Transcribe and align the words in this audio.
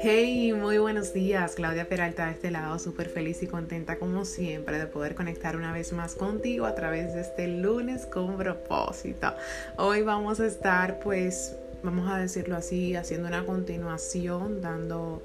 Hey, 0.00 0.52
muy 0.52 0.78
buenos 0.78 1.12
días. 1.12 1.56
Claudia 1.56 1.88
Peralta 1.88 2.26
de 2.26 2.32
este 2.32 2.52
lado, 2.52 2.78
súper 2.78 3.08
feliz 3.08 3.42
y 3.42 3.48
contenta 3.48 3.98
como 3.98 4.24
siempre 4.24 4.78
de 4.78 4.86
poder 4.86 5.16
conectar 5.16 5.56
una 5.56 5.72
vez 5.72 5.92
más 5.92 6.14
contigo 6.14 6.66
a 6.66 6.76
través 6.76 7.14
de 7.14 7.22
este 7.22 7.48
lunes 7.48 8.06
con 8.06 8.36
propósito. 8.36 9.34
Hoy 9.76 10.02
vamos 10.02 10.38
a 10.38 10.46
estar, 10.46 11.00
pues, 11.00 11.56
vamos 11.82 12.08
a 12.08 12.18
decirlo 12.18 12.56
así, 12.56 12.94
haciendo 12.94 13.26
una 13.26 13.44
continuación, 13.44 14.60
dando 14.60 15.22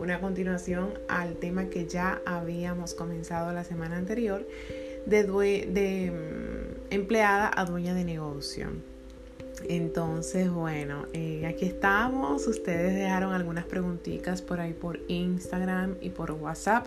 una 0.00 0.20
continuación 0.20 0.98
al 1.06 1.36
tema 1.36 1.66
que 1.66 1.86
ya 1.86 2.20
habíamos 2.26 2.94
comenzado 2.94 3.52
la 3.52 3.62
semana 3.62 3.96
anterior 3.96 4.44
de, 5.06 5.22
de 5.22 6.10
mm, 6.10 6.92
empleada 6.92 7.50
a 7.54 7.64
dueña 7.64 7.94
de 7.94 8.04
negocio. 8.04 8.70
Entonces, 9.68 10.50
bueno, 10.50 11.06
eh, 11.12 11.46
aquí 11.46 11.64
estamos. 11.64 12.46
Ustedes 12.46 12.94
dejaron 12.94 13.32
algunas 13.32 13.64
preguntitas 13.64 14.42
por 14.42 14.60
ahí 14.60 14.72
por 14.72 15.00
Instagram 15.08 15.96
y 16.00 16.10
por 16.10 16.32
WhatsApp. 16.32 16.86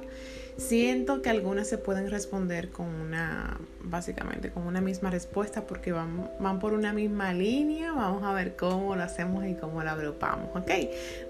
Siento 0.58 1.22
que 1.22 1.30
algunas 1.30 1.68
se 1.68 1.78
pueden 1.78 2.10
responder 2.10 2.70
con 2.70 2.88
una, 2.88 3.60
básicamente 3.84 4.52
con 4.52 4.68
una 4.68 4.82
misma 4.82 5.10
respuesta 5.10 5.66
porque 5.66 5.91
van, 5.91 6.30
van 6.40 6.60
por 6.60 6.74
una 6.74 6.94
misma 6.94 7.34
línea. 7.34 7.94
Vamos 7.94 8.24
a 8.24 8.34
ver 8.34 8.55
cómo 8.55 8.96
lo 8.96 9.04
hacemos 9.04 9.46
y 9.46 9.55
cómo 9.55 9.84
lo 9.84 9.90
agrupamos, 9.90 10.50
¿ok? 10.55 10.72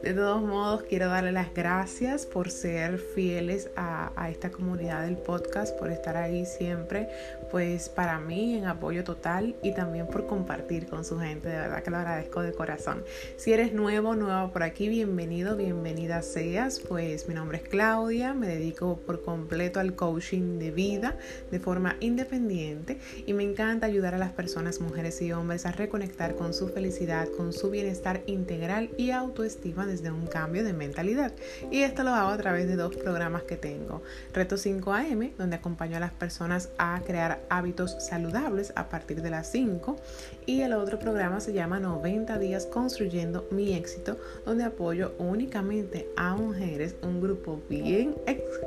De 0.04 0.14
todos 0.14 0.42
modos, 0.42 0.84
quiero 0.84 1.08
darle 1.08 1.32
las 1.32 1.54
gracias 1.54 2.26
por 2.26 2.50
ser 2.50 2.98
fieles 2.98 3.70
a, 3.76 4.12
a 4.16 4.30
esta 4.30 4.52
comunidad 4.52 5.04
del 5.04 5.18
podcast, 5.18 5.78
por 5.78 5.92
estar 5.92 6.18
ahí 6.18 6.46
siempre, 6.46 7.10
pues 7.52 7.90
para 7.90 8.20
mí 8.20 8.56
en 8.56 8.66
apoyo 8.66 9.04
total 9.04 9.56
y 9.62 9.74
también 9.74 10.08
por 10.08 10.26
compartir 10.28 10.88
con 10.88 11.06
su 11.06 11.20
gente. 11.20 11.50
De 11.50 11.58
verdad 11.58 11.84
que 11.84 11.92
lo 11.92 11.98
agradezco 11.98 12.42
de 12.42 12.54
corazón. 12.54 13.04
Si 13.38 13.54
eres 13.54 13.74
nuevo, 13.74 14.16
nueva 14.16 14.52
por 14.52 14.64
aquí, 14.64 14.90
bienvenido, 14.90 15.56
bienvenida 15.56 16.22
seas. 16.22 16.80
Pues 16.80 17.28
mi 17.28 17.34
nombre 17.34 17.60
es 17.60 17.64
Claudia, 17.68 18.34
me 18.34 18.48
dedico 18.48 18.98
por 19.12 19.24
completo 19.26 19.82
al 19.82 19.94
coaching 19.94 20.58
de 20.58 20.72
vida 20.72 21.18
de 21.52 21.60
forma 21.60 21.98
independiente 22.00 22.98
y 23.26 23.34
me 23.34 23.44
encanta 23.44 23.86
ayudar 23.86 24.16
a 24.16 24.18
las 24.18 24.32
personas, 24.32 24.80
mujeres 24.80 25.22
y 25.22 25.34
hombres 25.34 25.66
a 25.66 25.74
reconectar 25.74 26.36
con 26.36 26.54
su 26.54 26.70
felicidad, 26.70 27.28
con 27.36 27.52
su 27.52 27.70
bienestar 27.70 28.22
integral 28.26 28.90
y 28.98 29.12
autoestima 29.12 29.86
desde 29.86 30.12
un 30.12 30.28
cambio 30.28 30.64
de 30.64 30.72
mentalidad. 30.72 31.34
Y 31.70 31.82
esto 31.82 32.04
lo 32.04 32.12
hago 32.12 32.30
a 32.30 32.38
través 32.38 32.70
de 32.70 32.78
dos 32.78 32.96
programas 32.96 33.44
que 33.44 33.58
tengo. 33.58 34.02
Reto 34.34 34.56
5am, 34.56 35.36
donde 35.36 35.58
acompaño 35.58 35.98
a 35.98 36.00
las 36.00 36.14
personas 36.14 36.70
a 36.78 37.02
crear 37.06 37.42
hábitos 37.50 37.98
saludables 38.00 38.72
a 38.78 38.88
partir 38.88 39.22
de 39.22 39.30
las 39.30 39.52
5 39.52 39.98
y 40.46 40.62
el 40.62 40.72
otro 40.72 41.00
programa 41.00 41.42
se 41.42 41.52
llama 41.52 41.82
90 41.82 42.40
días 42.40 42.66
construyendo 42.66 43.46
mi 43.52 43.74
éxito, 43.74 44.18
donde 44.46 44.64
apoyo 44.64 45.16
únicamente 45.18 46.08
a 46.16 46.34
mujeres, 46.36 46.96
un 47.02 47.20
grupo 47.20 47.62
bien 47.68 48.16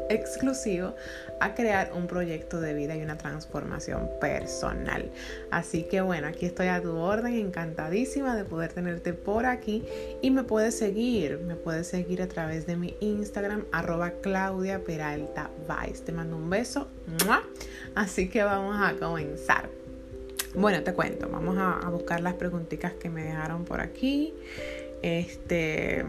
exclusivo, 0.08 0.94
a 1.40 1.54
crear 1.54 1.92
un 1.94 2.06
proyecto 2.06 2.60
de 2.60 2.74
vida 2.74 2.96
y 2.96 3.02
una 3.02 3.18
transformación 3.18 4.10
personal. 4.20 5.10
Así 5.50 5.84
que 5.84 6.00
bueno, 6.00 6.28
aquí 6.28 6.46
estoy 6.46 6.68
a 6.68 6.80
tu 6.80 6.96
orden, 6.96 7.34
encantadísima 7.34 8.36
de 8.36 8.44
poder 8.44 8.72
tenerte 8.72 9.12
por 9.12 9.46
aquí 9.46 9.84
y 10.22 10.30
me 10.30 10.44
puedes 10.44 10.76
seguir, 10.76 11.40
me 11.40 11.56
puedes 11.56 11.86
seguir 11.86 12.22
a 12.22 12.28
través 12.28 12.66
de 12.66 12.76
mi 12.76 12.96
Instagram, 13.00 13.64
arroba 13.72 14.12
Claudia 14.22 14.82
Peralta 14.84 15.50
Vice. 15.68 16.04
Te 16.04 16.12
mando 16.12 16.36
un 16.36 16.50
beso, 16.50 16.88
así 17.94 18.28
que 18.28 18.42
vamos 18.42 18.76
a 18.80 18.94
comenzar. 18.94 19.68
Bueno, 20.54 20.84
te 20.84 20.94
cuento, 20.94 21.28
vamos 21.28 21.56
a, 21.58 21.88
buscar 21.88 22.20
las 22.20 22.34
preguntitas 22.34 22.92
que 22.92 23.10
me 23.10 23.24
dejaron 23.24 23.64
por 23.64 23.80
aquí. 23.80 24.32
Este, 25.02 26.04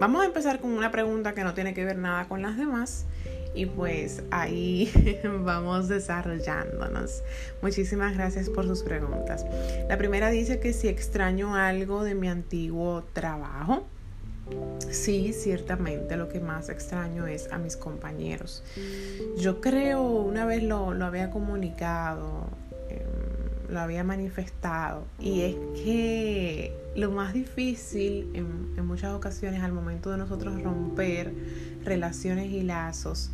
vamos 0.00 0.22
a 0.22 0.26
empezar 0.26 0.60
con 0.60 0.70
una 0.70 0.90
pregunta 0.90 1.34
que 1.34 1.44
no 1.44 1.54
tiene 1.54 1.74
que 1.74 1.84
ver 1.84 1.98
nada 1.98 2.28
con 2.28 2.42
las 2.42 2.56
demás 2.56 3.06
y 3.54 3.66
pues 3.66 4.22
ahí 4.30 4.90
vamos 5.44 5.88
desarrollándonos. 5.88 7.22
Muchísimas 7.62 8.14
gracias 8.14 8.48
por 8.48 8.66
sus 8.66 8.82
preguntas. 8.82 9.44
La 9.88 9.98
primera 9.98 10.30
dice 10.30 10.60
que 10.60 10.72
si 10.72 10.88
extraño 10.88 11.56
algo 11.56 12.04
de 12.04 12.14
mi 12.14 12.28
antiguo 12.28 13.04
trabajo. 13.12 13.86
Sí, 14.90 15.34
ciertamente 15.34 16.16
lo 16.16 16.28
que 16.28 16.40
más 16.40 16.70
extraño 16.70 17.26
es 17.26 17.52
a 17.52 17.58
mis 17.58 17.76
compañeros. 17.76 18.62
Yo 19.36 19.60
creo, 19.60 20.02
una 20.02 20.46
vez 20.46 20.62
lo, 20.62 20.94
lo 20.94 21.04
había 21.04 21.30
comunicado 21.30 22.46
lo 23.68 23.80
había 23.80 24.04
manifestado 24.04 25.06
y 25.18 25.42
es 25.42 25.54
que 25.84 26.72
lo 26.96 27.10
más 27.10 27.34
difícil 27.34 28.30
en, 28.34 28.86
muchas 28.86 29.12
ocasiones 29.12 29.62
al 29.62 29.72
momento 29.72 30.10
de 30.10 30.16
nosotros 30.16 30.62
romper 30.62 31.32
relaciones 31.84 32.50
y 32.50 32.62
lazos 32.62 33.30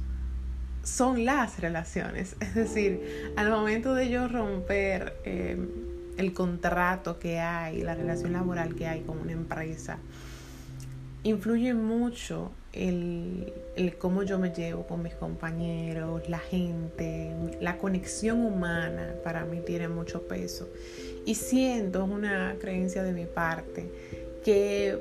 son 0.83 1.25
las 1.25 1.61
relaciones. 1.61 2.37
Es 2.41 2.55
decir, 2.55 3.33
al 3.37 3.51
momento 3.51 3.95
de 3.95 4.11
yo 4.11 4.29
romper 4.29 5.17
eh, 5.25 5.57
el 6.19 6.33
contrato 6.33 7.19
que 7.19 7.39
hay, 7.39 7.83
la 7.83 7.95
relación 7.95 8.33
laboral 8.33 8.75
que 8.75 8.87
hay 8.87 9.03
con 9.03 9.19
una 9.19 9.33
empresa, 9.33 9.99
influye 11.23 11.73
mucho 11.73 12.51
el, 12.75 13.95
cómo 13.99 14.23
yo 14.23 14.39
me 14.39 14.51
llevo 14.51 14.87
con 14.87 15.03
mis 15.03 15.15
compañeros, 15.15 16.29
la 16.29 16.39
gente, 16.39 17.33
la 17.61 17.79
conexión 17.79 18.45
humana 18.45 19.15
para 19.23 19.45
mí 19.45 19.61
tiene 19.61 19.89
mucho 19.89 20.23
peso. 20.27 20.69
Y 21.25 21.37
siento, 21.37 22.05
es 22.05 22.11
una 22.11 22.57
creencia 22.61 23.03
de 23.03 23.13
mi 23.13 23.27
parte, 23.27 23.91
que 24.45 24.99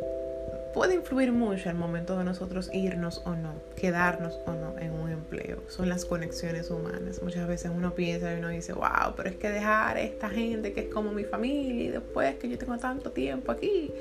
puede 0.74 0.96
influir 0.96 1.32
mucho 1.32 1.70
al 1.70 1.76
momento 1.76 2.18
de 2.18 2.24
nosotros 2.24 2.70
irnos 2.74 3.22
o 3.26 3.36
no, 3.36 3.54
quedarnos 3.76 4.40
o 4.46 4.54
no 4.54 4.78
en 4.80 4.93
empleo. 5.34 5.64
Son 5.68 5.90
las 5.90 6.06
conexiones 6.06 6.70
humanas. 6.70 7.22
Muchas 7.22 7.48
veces 7.48 7.72
uno 7.74 7.94
piensa 7.94 8.34
y 8.34 8.38
uno 8.38 8.50
dice, 8.50 8.74
wow, 8.74 9.14
pero 9.16 9.30
es 9.30 9.36
que 9.36 9.50
dejar 9.50 9.98
a 9.98 10.02
esta 10.02 10.30
gente 10.30 10.74
que 10.74 10.82
es 10.82 10.88
como 10.88 11.12
mi 11.12 11.24
familia 11.24 11.84
y 11.84 11.88
después 11.90 12.36
que 12.36 12.50
yo 12.50 12.58
tengo 12.58 12.78
tanto 12.78 13.12
tiempo 13.12 13.52
aquí, 13.52 13.92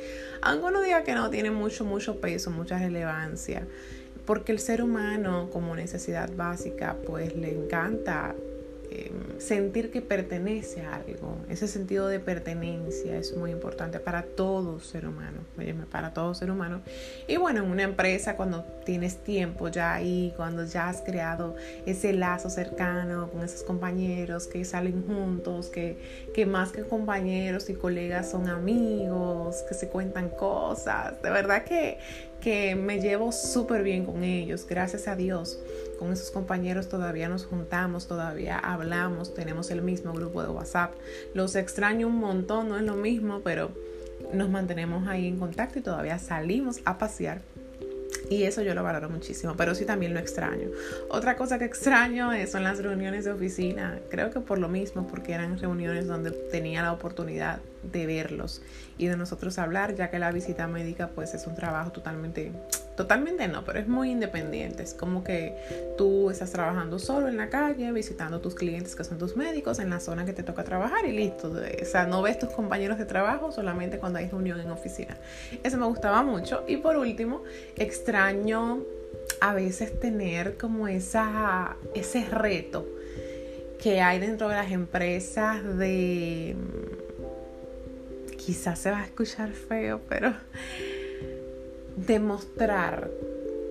aunque 0.41 0.67
uno 0.67 0.81
diga 0.83 1.05
que 1.05 1.15
no, 1.15 1.31
tiene 1.31 1.51
mucho, 1.51 1.85
mucho 1.85 2.21
peso, 2.21 2.51
mucha 2.51 2.79
relevancia. 2.79 3.67
Porque 4.27 4.53
el 4.53 4.61
ser 4.61 4.83
humano 4.83 5.49
como 5.51 5.75
necesidad 5.75 6.31
básica 6.35 6.97
pues 7.07 7.35
le 7.35 7.51
encanta 7.51 8.37
Sentir 9.39 9.91
que 9.91 10.01
pertenece 10.03 10.83
a 10.83 10.95
algo. 10.95 11.37
Ese 11.49 11.67
sentido 11.67 12.07
de 12.07 12.21
pertenencia 12.21 13.17
es 13.17 13.37
muy 13.37 13.51
importante 13.51 13.99
para 13.99 14.23
todo 14.23 14.81
ser 14.81 15.07
humano, 15.07 15.41
para 15.91 16.15
todo 16.15 16.35
ser 16.35 16.51
humano. 16.51 16.81
Y 17.27 17.37
bueno, 17.37 17.65
en 17.65 17.71
una 17.71 17.83
empresa 17.83 18.37
cuando 18.37 18.65
tienes 18.85 19.23
tiempo 19.25 19.69
ya 19.69 19.95
ahí, 19.95 20.33
cuando 20.37 20.65
ya 20.65 20.89
has 20.89 21.01
creado 21.01 21.57
ese 21.87 22.13
lazo 22.13 22.51
cercano 22.51 23.31
con 23.31 23.43
esos 23.43 23.63
compañeros 23.63 24.47
que 24.47 24.65
salen 24.65 25.05
juntos, 25.07 25.69
que, 25.69 25.99
que 26.35 26.47
más 26.47 26.73
que 26.73 26.83
compañeros 26.83 27.69
y 27.69 27.75
colegas 27.75 28.31
son 28.31 28.49
amigos, 28.49 29.65
que 29.69 29.75
se 29.75 29.89
cuentan 29.89 30.29
cosas. 30.29 31.21
De 31.23 31.31
verdad 31.31 31.65
que, 31.65 31.99
que 32.41 32.75
me 32.75 33.01
llevo 33.01 33.33
súper 33.33 33.83
bien 33.83 34.05
con 34.05 34.23
ellos, 34.25 34.67
gracias 34.69 35.09
a 35.09 35.17
Dios 35.17 35.59
con 36.03 36.13
esos 36.13 36.33
compañeros 36.33 36.89
todavía 36.89 37.29
nos 37.29 37.47
juntamos, 37.47 38.09
todavía 38.09 38.59
hablamos, 38.59 39.35
tenemos 39.35 39.71
el 39.71 39.83
mismo 39.83 40.13
grupo 40.13 40.43
de 40.43 40.49
WhatsApp. 40.49 40.95
Los 41.33 41.55
extraño 41.55 42.09
un 42.09 42.17
montón, 42.17 42.71
no 42.71 42.77
es 42.77 42.83
lo 42.83 42.97
mismo, 42.97 43.41
pero 43.45 43.71
nos 44.33 44.51
mantenemos 44.51 45.07
ahí 45.07 45.29
en 45.29 45.39
contacto 45.39 45.79
y 45.79 45.83
todavía 45.83 46.19
salimos 46.19 46.81
a 46.87 46.99
pasear. 46.99 47.41
Y 48.31 48.43
eso 48.43 48.63
yo 48.63 48.75
lo 48.75 48.83
valoro 48.83 49.11
muchísimo, 49.11 49.55
pero 49.57 49.77
sí 49.77 49.85
también 49.85 50.13
lo 50.13 50.19
extraño. 50.19 50.71
Otra 51.09 51.37
cosa 51.37 51.61
que 51.61 51.67
extraño 51.67 52.31
son 52.49 52.65
las 52.65 52.83
reuniones 52.83 53.25
de 53.25 53.31
oficina. 53.31 54.01
Creo 54.11 54.33
que 54.33 54.41
por 54.41 54.59
lo 54.59 54.69
mismo, 54.69 55.07
porque 55.07 55.35
eran 55.35 55.57
reuniones 55.57 56.09
donde 56.09 56.33
tenía 56.33 56.83
la 56.83 56.93
oportunidad 56.93 57.61
de 57.93 58.07
verlos 58.07 58.61
y 58.99 59.07
de 59.07 59.17
nosotros 59.17 59.57
hablar, 59.57 59.95
ya 59.95 60.11
que 60.11 60.19
la 60.19 60.33
visita 60.33 60.67
médica 60.67 61.11
pues 61.15 61.33
es 61.35 61.47
un 61.47 61.55
trabajo 61.55 61.93
totalmente 61.93 62.51
Totalmente 62.97 63.49
no, 63.49 63.65
pero 63.65 63.79
es 63.79 63.89
muy 63.89 64.11
independiente. 64.11 64.83
Es 64.83 64.93
como 64.93 65.25
que 65.25 65.57
tú 65.97 66.31
estás 66.31 66.53
trabajando 66.53 66.99
solo 66.99 67.29
en 67.29 67.39
la 67.39 67.49
calle, 67.49 67.91
visitando 67.91 68.41
tus 68.41 68.55
clientes 68.55 68.95
que 68.95 69.05
son 69.05 69.19
tus 69.19 69.37
médicos 69.37 69.79
en 69.79 69.89
la 69.89 69.99
zona 69.99 70.25
que 70.27 70.33
te 70.33 70.43
toca 70.43 70.63
trabajar 70.63 71.07
y 71.07 71.13
listo. 71.13 71.51
O 71.51 71.85
sea, 71.85 72.07
no 72.07 72.21
ves 72.21 72.39
tus 72.39 72.51
compañeros 72.51 72.99
de 72.99 73.07
trabajo 73.07 73.51
solamente 73.51 73.99
cuando 73.99 74.19
hay 74.19 74.29
reunión 74.29 74.61
en 74.61 74.71
oficina. 74.71 75.17
Eso 75.63 75.79
me 75.79 75.87
gustaba 75.87 76.23
mucho. 76.23 76.65
Y 76.69 76.77
por 76.77 76.97
último, 76.97 77.43
extraño 77.77 78.81
a 79.41 79.55
veces 79.55 79.99
tener 79.99 80.57
como 80.57 80.87
esa, 80.87 81.77
ese 81.95 82.25
reto 82.27 82.87
que 83.83 84.01
hay 84.01 84.21
dentro 84.21 84.49
de 84.49 84.55
las 84.55 84.71
empresas 84.71 85.79
de... 85.79 86.55
Quizás 88.37 88.79
se 88.79 88.91
va 88.91 89.01
a 89.01 89.05
escuchar 89.05 89.51
feo, 89.53 90.01
pero 90.09 90.35
demostrar 91.97 93.11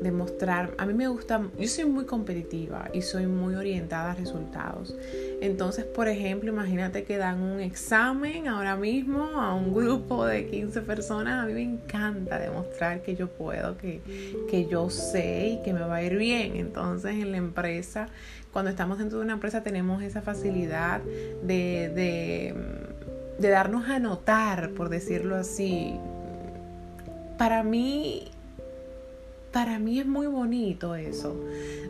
demostrar, 0.01 0.73
a 0.79 0.85
mí 0.85 0.94
me 0.95 1.07
gusta, 1.07 1.41
yo 1.57 1.68
soy 1.68 1.85
muy 1.85 2.06
competitiva 2.06 2.89
y 2.91 3.03
soy 3.03 3.27
muy 3.27 3.53
orientada 3.53 4.12
a 4.12 4.15
resultados. 4.15 4.95
Entonces, 5.41 5.85
por 5.85 6.07
ejemplo, 6.07 6.51
imagínate 6.51 7.03
que 7.03 7.18
dan 7.18 7.39
un 7.41 7.59
examen 7.59 8.47
ahora 8.47 8.75
mismo 8.75 9.23
a 9.23 9.53
un 9.53 9.73
grupo 9.73 10.25
de 10.25 10.47
15 10.47 10.81
personas, 10.81 11.44
a 11.44 11.45
mí 11.45 11.53
me 11.53 11.62
encanta 11.62 12.39
demostrar 12.39 13.03
que 13.03 13.15
yo 13.15 13.29
puedo, 13.29 13.77
que, 13.77 14.01
que 14.50 14.65
yo 14.65 14.89
sé 14.89 15.59
y 15.59 15.63
que 15.63 15.71
me 15.71 15.81
va 15.81 15.97
a 15.97 16.03
ir 16.03 16.18
bien. 16.18 16.56
Entonces, 16.56 17.13
en 17.13 17.31
la 17.31 17.38
empresa, 17.38 18.07
cuando 18.51 18.71
estamos 18.71 18.97
dentro 18.97 19.19
de 19.19 19.25
una 19.25 19.33
empresa, 19.33 19.62
tenemos 19.62 20.01
esa 20.01 20.23
facilidad 20.23 21.01
de, 21.44 21.91
de, 21.94 22.56
de 23.38 23.50
darnos 23.50 23.88
a 23.88 24.00
notar, 24.00 24.71
por 24.71 24.89
decirlo 24.89 25.35
así. 25.35 25.94
Para 27.41 27.63
mí 27.63 28.29
para 29.51 29.79
mí 29.79 29.99
es 29.99 30.05
muy 30.05 30.27
bonito 30.27 30.93
eso, 30.93 31.35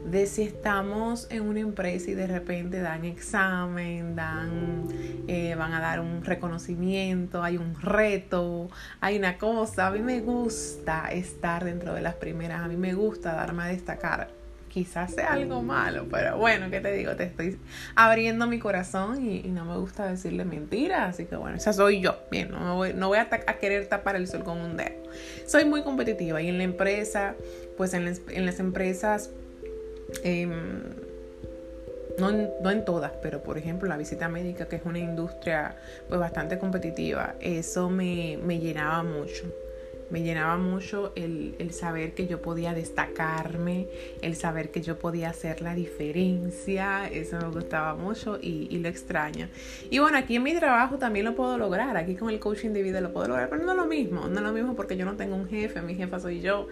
de 0.05 0.25
si 0.25 0.43
estamos 0.43 1.27
en 1.29 1.43
una 1.43 1.59
empresa 1.59 2.09
y 2.09 2.13
de 2.13 2.25
repente 2.25 2.79
dan 2.79 3.03
examen, 3.03 4.15
dan, 4.15 4.87
eh, 5.27 5.53
van 5.55 5.73
a 5.73 5.81
dar 5.81 5.99
un 5.99 6.23
reconocimiento, 6.23 7.43
hay 7.43 7.57
un 7.57 7.75
reto, 7.81 8.69
hay 9.01 9.17
una 9.17 9.37
cosa. 9.37 9.87
A 9.87 9.91
mí 9.91 9.99
me 9.99 10.21
gusta 10.21 11.11
estar 11.11 11.65
dentro 11.65 11.93
de 11.95 12.01
las 12.01 12.15
primeras, 12.15 12.61
a 12.61 12.69
mí 12.69 12.77
me 12.77 12.93
gusta 12.93 13.33
darme 13.33 13.63
a 13.63 13.65
destacar 13.65 14.29
quizás 14.71 15.13
sea 15.13 15.33
algo 15.33 15.61
malo, 15.61 16.07
pero 16.09 16.37
bueno, 16.37 16.69
¿qué 16.69 16.79
te 16.79 16.93
digo? 16.93 17.15
Te 17.17 17.25
estoy 17.25 17.59
abriendo 17.93 18.47
mi 18.47 18.57
corazón 18.57 19.29
y, 19.29 19.41
no 19.49 19.65
me 19.65 19.77
gusta 19.77 20.09
decirle 20.09 20.45
mentiras, 20.45 21.09
así 21.09 21.25
que 21.25 21.35
bueno, 21.35 21.57
esa 21.57 21.73
soy 21.73 21.99
yo. 21.99 22.15
Bien, 22.31 22.49
no, 22.51 22.77
voy, 22.77 22.93
no 22.93 23.09
voy 23.09 23.17
a, 23.17 23.27
querer 23.59 23.87
tapar 23.87 24.15
el 24.15 24.27
sol 24.27 24.43
con 24.43 24.59
un 24.59 24.77
dedo. 24.77 25.03
Soy 25.45 25.65
muy 25.65 25.83
competitiva 25.83 26.41
y 26.41 26.47
en 26.47 26.57
la 26.57 26.63
empresa, 26.63 27.35
pues 27.77 27.93
en 27.93 28.05
las, 28.05 28.59
empresas... 28.59 29.29
Em, 30.23 30.81
no 32.17 32.29
en, 32.29 32.49
no 32.61 32.69
en, 32.69 32.85
todas, 32.85 33.11
pero 33.21 33.41
por 33.41 33.57
ejemplo 33.57 33.87
la 33.87 33.97
visita 33.97 34.27
médica, 34.29 34.67
que 34.67 34.75
es 34.75 34.85
una 34.85 34.99
industria 34.99 35.75
pues 36.07 36.19
bastante 36.19 36.59
competitiva, 36.59 37.35
eso 37.39 37.89
me, 37.89 38.37
me 38.43 38.59
llenaba 38.59 39.01
mucho 39.01 39.51
me 40.11 40.21
llenaba 40.21 40.57
mucho 40.57 41.13
el, 41.15 41.55
saber 41.71 42.13
que 42.13 42.27
yo 42.27 42.41
podía 42.41 42.73
destacarme, 42.73 43.87
el 44.21 44.35
saber 44.35 44.69
que 44.71 44.81
yo 44.81 44.99
podía 44.99 45.29
hacer 45.29 45.61
la 45.61 45.73
diferencia, 45.73 47.07
eso 47.07 47.37
me 47.37 47.47
gustaba 47.47 47.95
mucho 47.95 48.37
y, 48.41 48.77
lo 48.79 48.89
extraño. 48.89 49.47
Y 49.89 49.99
bueno, 49.99 50.17
aquí 50.17 50.35
en 50.35 50.43
mi 50.43 50.53
trabajo 50.53 50.97
también 50.97 51.25
lo 51.25 51.35
puedo 51.35 51.57
lograr, 51.57 51.95
aquí 51.97 52.15
con 52.15 52.29
el 52.29 52.39
coaching 52.39 52.71
de 52.71 52.81
vida 52.81 52.99
lo 52.99 53.13
puedo 53.13 53.29
lograr, 53.29 53.49
pero 53.49 53.63
no 53.63 53.71
es 53.71 53.77
lo 53.77 53.85
mismo, 53.85 54.27
no 54.27 54.35
es 54.35 54.41
lo 54.41 54.51
mismo 54.51 54.75
porque 54.75 54.97
yo 54.97 55.05
no 55.05 55.15
tengo 55.15 55.35
un 55.35 55.47
jefe, 55.47 55.81
mi 55.81 55.95
jefa 55.95 56.19
soy 56.19 56.41
yo 56.41 56.67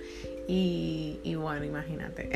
y, 0.48 1.36
bueno, 1.36 1.64
imagínate, 1.64 2.30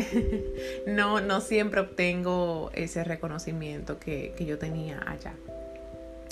no, 0.88 1.20
no 1.20 1.42
siempre 1.42 1.82
obtengo 1.82 2.72
ese 2.74 3.04
reconocimiento 3.04 4.00
que, 4.00 4.34
que 4.38 4.46
yo 4.46 4.58
tenía 4.58 5.04
allá. 5.06 5.34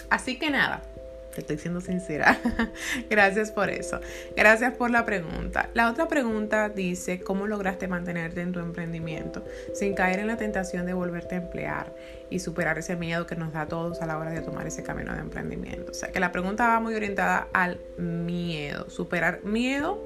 Así 0.09 0.37
que 0.37 0.49
nada, 0.49 0.83
te 1.31 1.41
estoy 1.41 1.57
siendo 1.57 1.81
sincera. 1.81 2.37
Gracias 3.09 3.51
por 3.51 3.69
eso. 3.69 3.99
Gracias 4.35 4.73
por 4.73 4.91
la 4.91 5.05
pregunta. 5.05 5.69
La 5.73 5.89
otra 5.89 6.07
pregunta 6.07 6.69
dice, 6.69 7.21
¿cómo 7.21 7.47
lograste 7.47 7.87
mantenerte 7.87 8.41
en 8.41 8.51
tu 8.51 8.59
emprendimiento 8.59 9.43
sin 9.73 9.93
caer 9.93 10.19
en 10.19 10.27
la 10.27 10.37
tentación 10.37 10.85
de 10.85 10.93
volverte 10.93 11.35
a 11.35 11.39
emplear 11.39 11.95
y 12.29 12.39
superar 12.39 12.77
ese 12.77 12.95
miedo 12.95 13.25
que 13.25 13.35
nos 13.35 13.53
da 13.53 13.61
a 13.61 13.67
todos 13.67 14.01
a 14.01 14.05
la 14.05 14.17
hora 14.17 14.31
de 14.31 14.41
tomar 14.41 14.67
ese 14.67 14.83
camino 14.83 15.13
de 15.13 15.21
emprendimiento? 15.21 15.91
O 15.91 15.95
sea, 15.95 16.11
que 16.11 16.19
la 16.19 16.31
pregunta 16.31 16.67
va 16.67 16.79
muy 16.79 16.95
orientada 16.95 17.47
al 17.53 17.79
miedo, 17.97 18.89
superar 18.89 19.43
miedo 19.43 20.05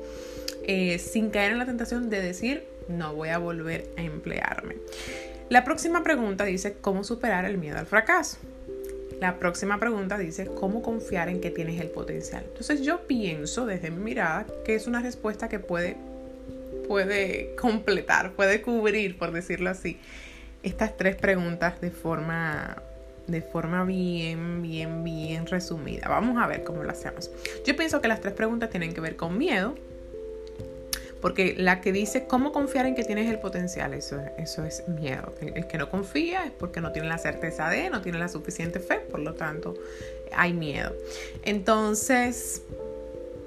eh, 0.64 1.00
sin 1.00 1.30
caer 1.30 1.52
en 1.52 1.60
la 1.60 1.66
tentación 1.66 2.10
de 2.10 2.22
decir, 2.22 2.68
no 2.88 3.14
voy 3.16 3.30
a 3.30 3.38
volver 3.38 3.90
a 3.98 4.02
emplearme. 4.02 4.76
La 5.50 5.64
próxima 5.64 6.04
pregunta 6.04 6.44
dice, 6.44 6.78
¿cómo 6.82 7.04
superar 7.04 7.46
el 7.46 7.58
miedo 7.58 7.78
al 7.78 7.86
fracaso? 7.86 8.38
La 9.20 9.40
próxima 9.40 9.80
pregunta 9.80 10.18
dice, 10.18 10.46
¿cómo 10.46 10.82
confiar 10.82 11.30
en 11.30 11.40
que 11.40 11.50
tienes 11.50 11.80
el 11.80 11.90
potencial? 11.90 12.44
Entonces 12.48 12.82
yo 12.82 13.08
pienso 13.08 13.66
desde 13.66 13.90
mi 13.90 14.04
mirada 14.04 14.46
que 14.66 14.76
es 14.76 14.88
una 14.88 15.02
respuesta 15.02 15.48
que 15.48 15.60
puede, 15.60 15.96
puede 16.88 17.56
completar, 17.56 18.34
puede 18.34 18.62
cubrir, 18.62 19.18
por 19.18 19.32
decirlo 19.32 19.70
así, 19.70 20.00
estas 20.64 20.98
tres 20.98 21.16
preguntas 21.16 21.80
de 21.80 21.92
forma, 21.92 22.82
de 23.28 23.42
forma 23.42 23.86
bien, 23.86 24.62
bien, 24.62 25.04
bien 25.04 25.46
resumida. 25.46 26.10
Vamos 26.10 26.42
a 26.42 26.48
ver 26.48 26.64
cómo 26.64 26.84
lo 26.84 26.92
hacemos. 26.92 27.32
Yo 27.66 27.76
pienso 27.76 28.02
que 28.02 28.10
las 28.10 28.20
tres 28.20 28.34
preguntas 28.34 28.70
tienen 28.70 28.94
que 28.94 29.00
ver 29.00 29.16
con 29.16 29.38
miedo, 29.38 29.76
porque 31.26 31.56
la 31.58 31.82
que 31.82 31.92
dice 31.92 32.28
cómo 32.28 32.52
confiar 32.52 32.86
en 32.86 32.94
que 32.94 33.04
tienes 33.04 33.28
el 33.32 33.40
potencial, 33.40 33.96
eso, 33.96 34.22
eso 34.38 34.64
es 34.64 34.88
miedo. 34.88 35.34
El, 35.42 35.66
que 35.66 35.80
no 35.80 35.90
confía 35.90 36.46
es 36.46 36.52
porque 36.52 36.82
no 36.82 36.92
tiene 36.92 37.08
la 37.08 37.18
certeza 37.18 37.68
de, 37.68 37.90
no 37.90 38.04
tiene 38.04 38.20
la 38.20 38.28
suficiente 38.28 38.80
fe, 38.80 39.00
por 39.00 39.22
lo 39.22 39.34
tanto 39.34 39.74
hay 40.32 40.54
miedo. 40.54 40.96
Entonces, 41.42 42.62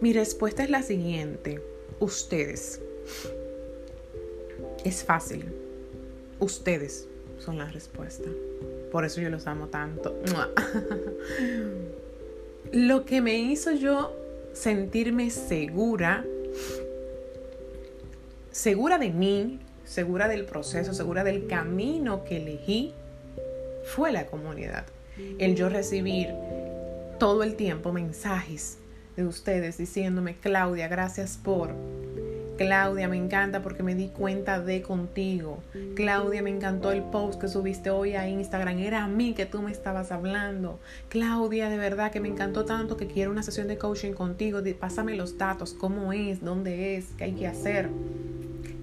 mi 0.00 0.12
respuesta 0.12 0.64
es 0.64 0.70
la 0.70 0.82
siguiente. 0.82 1.60
Ustedes. 2.00 2.80
Es 4.84 5.04
fácil. 5.04 5.44
Ustedes 6.40 7.06
son 7.38 7.58
la 7.58 7.70
respuesta. 7.70 8.28
Por 8.90 9.04
eso 9.04 9.20
yo 9.20 9.30
los 9.30 9.46
amo 9.46 9.68
tanto. 9.68 10.20
Lo 12.72 13.04
que 13.04 13.20
me 13.20 13.38
hizo 13.38 13.70
yo 13.70 14.16
sentirme 14.52 15.30
segura 15.30 16.24
segura 18.58 18.98
de 18.98 19.10
mí, 19.10 19.60
segura 19.84 20.26
del 20.26 20.44
proceso, 20.44 20.92
segura 20.92 21.22
del 21.22 21.46
camino 21.46 22.24
que 22.24 22.38
elegí, 22.38 22.92
fue 23.84 24.10
la 24.10 24.26
comunidad. 24.26 24.84
El 25.38 25.54
yo 25.54 25.68
recibir 25.68 26.30
todo 27.20 27.44
el 27.44 27.54
tiempo 27.54 27.92
mensajes 27.92 28.78
de 29.14 29.24
ustedes 29.24 29.78
diciéndome, 29.78 30.34
Claudia, 30.34 30.88
gracias 30.88 31.36
por. 31.36 31.72
Claudia, 32.56 33.06
me 33.06 33.16
encanta 33.16 33.62
porque 33.62 33.84
me 33.84 33.94
di 33.94 34.08
cuenta 34.08 34.58
de 34.58 34.82
contigo. 34.82 35.62
Claudia, 35.94 36.42
me 36.42 36.50
encantó 36.50 36.90
el 36.90 37.04
post 37.04 37.40
que 37.40 37.46
subiste 37.46 37.90
hoy 37.90 38.14
a 38.14 38.28
Instagram. 38.28 38.80
Era 38.80 39.04
a 39.04 39.06
mí 39.06 39.34
que 39.34 39.46
tú 39.46 39.62
me 39.62 39.70
estabas 39.70 40.10
hablando. 40.10 40.80
Claudia, 41.10 41.70
de 41.70 41.78
verdad 41.78 42.10
que 42.10 42.18
me 42.18 42.26
encantó 42.26 42.64
tanto 42.64 42.96
que 42.96 43.06
quiero 43.06 43.30
una 43.30 43.44
sesión 43.44 43.68
de 43.68 43.78
coaching 43.78 44.14
contigo. 44.14 44.58
Pásame 44.80 45.14
los 45.14 45.38
datos, 45.38 45.74
cómo 45.74 46.12
es, 46.12 46.42
dónde 46.42 46.96
es, 46.96 47.06
qué 47.16 47.22
hay 47.22 47.32
que 47.34 47.46
hacer. 47.46 47.88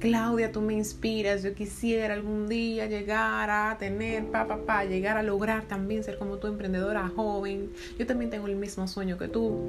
Claudia, 0.05 0.51
tú 0.51 0.61
me 0.61 0.75
inspiras, 0.75 1.41
yo 1.41 1.55
quisiera 1.55 2.13
algún 2.13 2.47
día 2.47 2.85
llegar 2.85 3.49
a 3.49 3.75
tener, 3.79 4.25
pa, 4.27 4.45
pa, 4.45 4.57
pa, 4.57 4.85
llegar 4.85 5.17
a 5.17 5.23
lograr 5.23 5.63
también 5.63 6.03
ser 6.03 6.19
como 6.19 6.37
tu 6.37 6.45
emprendedora 6.45 7.11
joven. 7.15 7.71
Yo 7.97 8.05
también 8.05 8.29
tengo 8.29 8.45
el 8.45 8.55
mismo 8.55 8.87
sueño 8.87 9.17
que 9.17 9.27
tú. 9.27 9.61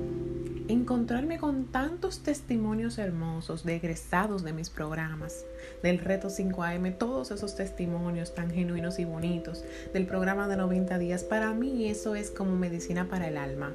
Encontrarme 0.68 1.38
con 1.38 1.64
tantos 1.64 2.18
testimonios 2.18 2.98
hermosos 2.98 3.64
de 3.64 3.76
egresados 3.76 4.44
de 4.44 4.52
mis 4.52 4.68
programas, 4.68 5.46
del 5.82 6.00
reto 6.00 6.28
5am, 6.28 6.98
todos 6.98 7.30
esos 7.30 7.56
testimonios 7.56 8.34
tan 8.34 8.50
genuinos 8.50 8.98
y 8.98 9.06
bonitos, 9.06 9.64
del 9.94 10.06
programa 10.06 10.48
de 10.48 10.58
90 10.58 10.98
días, 10.98 11.24
para 11.24 11.54
mí 11.54 11.88
eso 11.88 12.14
es 12.14 12.30
como 12.30 12.56
medicina 12.56 13.08
para 13.08 13.28
el 13.28 13.38
alma. 13.38 13.72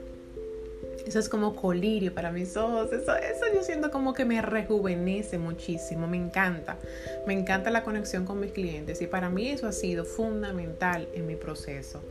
Eso 1.06 1.20
es 1.20 1.30
como 1.30 1.56
colirio 1.56 2.14
para 2.14 2.32
mis 2.32 2.56
ojos. 2.58 2.92
Eso, 2.92 3.16
eso 3.16 3.46
yo 3.54 3.64
siento 3.64 3.92
como 3.92 4.14
que 4.14 4.26
me 4.26 4.42
rejuvenece 4.42 5.38
muchísimo. 5.38 6.08
Me 6.08 6.18
encanta. 6.18 6.78
Me 7.26 7.34
encanta 7.34 7.72
la 7.72 7.84
conexión 7.84 8.26
con 8.26 8.40
mis 8.40 8.52
clientes. 8.52 9.02
Y 9.02 9.08
para 9.08 9.30
mí 9.30 9.50
eso 9.50 9.68
ha 9.68 9.72
sido 9.72 10.06
fundamental 10.06 11.08
en 11.14 11.26
mi 11.26 11.36
proceso. 11.36 12.02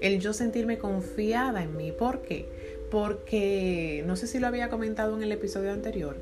El 0.00 0.20
yo 0.20 0.32
sentirme 0.32 0.78
confiada 0.78 1.62
en 1.62 1.76
mí. 1.76 1.92
¿Por 1.92 2.22
qué? 2.22 2.48
Porque 2.90 4.02
no 4.06 4.16
sé 4.16 4.26
si 4.26 4.38
lo 4.38 4.46
había 4.46 4.70
comentado 4.70 5.16
en 5.16 5.22
el 5.22 5.32
episodio 5.32 5.72
anterior 5.72 6.16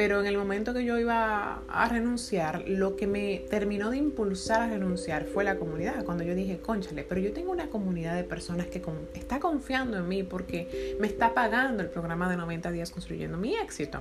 pero 0.00 0.18
en 0.18 0.26
el 0.26 0.38
momento 0.38 0.72
que 0.72 0.82
yo 0.82 0.98
iba 0.98 1.60
a 1.68 1.88
renunciar, 1.90 2.64
lo 2.66 2.96
que 2.96 3.06
me 3.06 3.44
terminó 3.50 3.90
de 3.90 3.98
impulsar 3.98 4.62
a 4.62 4.66
renunciar 4.66 5.26
fue 5.26 5.44
la 5.44 5.56
comunidad. 5.56 6.06
Cuando 6.06 6.24
yo 6.24 6.34
dije, 6.34 6.58
conchale, 6.58 7.04
pero 7.04 7.20
yo 7.20 7.34
tengo 7.34 7.52
una 7.52 7.68
comunidad 7.68 8.14
de 8.14 8.24
personas 8.24 8.68
que 8.68 8.82
está 9.12 9.40
confiando 9.40 9.98
en 9.98 10.08
mí 10.08 10.22
porque 10.22 10.96
me 10.98 11.06
está 11.06 11.34
pagando 11.34 11.82
el 11.82 11.90
programa 11.90 12.30
de 12.30 12.38
90 12.38 12.70
días 12.70 12.90
construyendo 12.90 13.36
mi 13.36 13.54
éxito. 13.56 14.00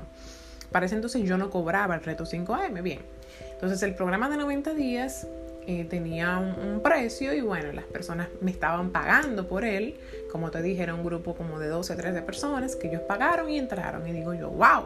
Para 0.72 0.86
ese 0.86 0.96
entonces 0.96 1.24
yo 1.24 1.38
no 1.38 1.50
cobraba 1.50 1.96
el 1.96 2.02
reto 2.02 2.24
5am, 2.24 2.82
bien. 2.82 3.02
Entonces 3.52 3.84
el 3.84 3.94
programa 3.94 4.30
de 4.30 4.38
90 4.38 4.76
días 4.76 5.28
eh, 5.70 5.86
tenía 5.86 6.40
un, 6.40 6.82
precio 6.82 7.32
y 7.32 7.42
bueno, 7.42 7.72
las 7.74 7.86
personas 7.86 8.30
me 8.42 8.50
estaban 8.50 8.90
pagando 8.90 9.48
por 9.48 9.64
él. 9.64 10.00
Como 10.32 10.50
te 10.50 10.64
dije, 10.64 10.82
era 10.82 10.96
un 10.96 11.04
grupo 11.04 11.36
como 11.36 11.60
de 11.60 11.68
12, 11.68 11.96
13 11.96 12.24
personas 12.24 12.76
que 12.76 12.88
ellos 12.88 13.02
pagaron 13.02 13.52
y 13.52 13.60
entraron. 13.60 14.08
Y 14.08 14.12
digo 14.12 14.34
yo, 14.34 14.50
wow, 14.50 14.86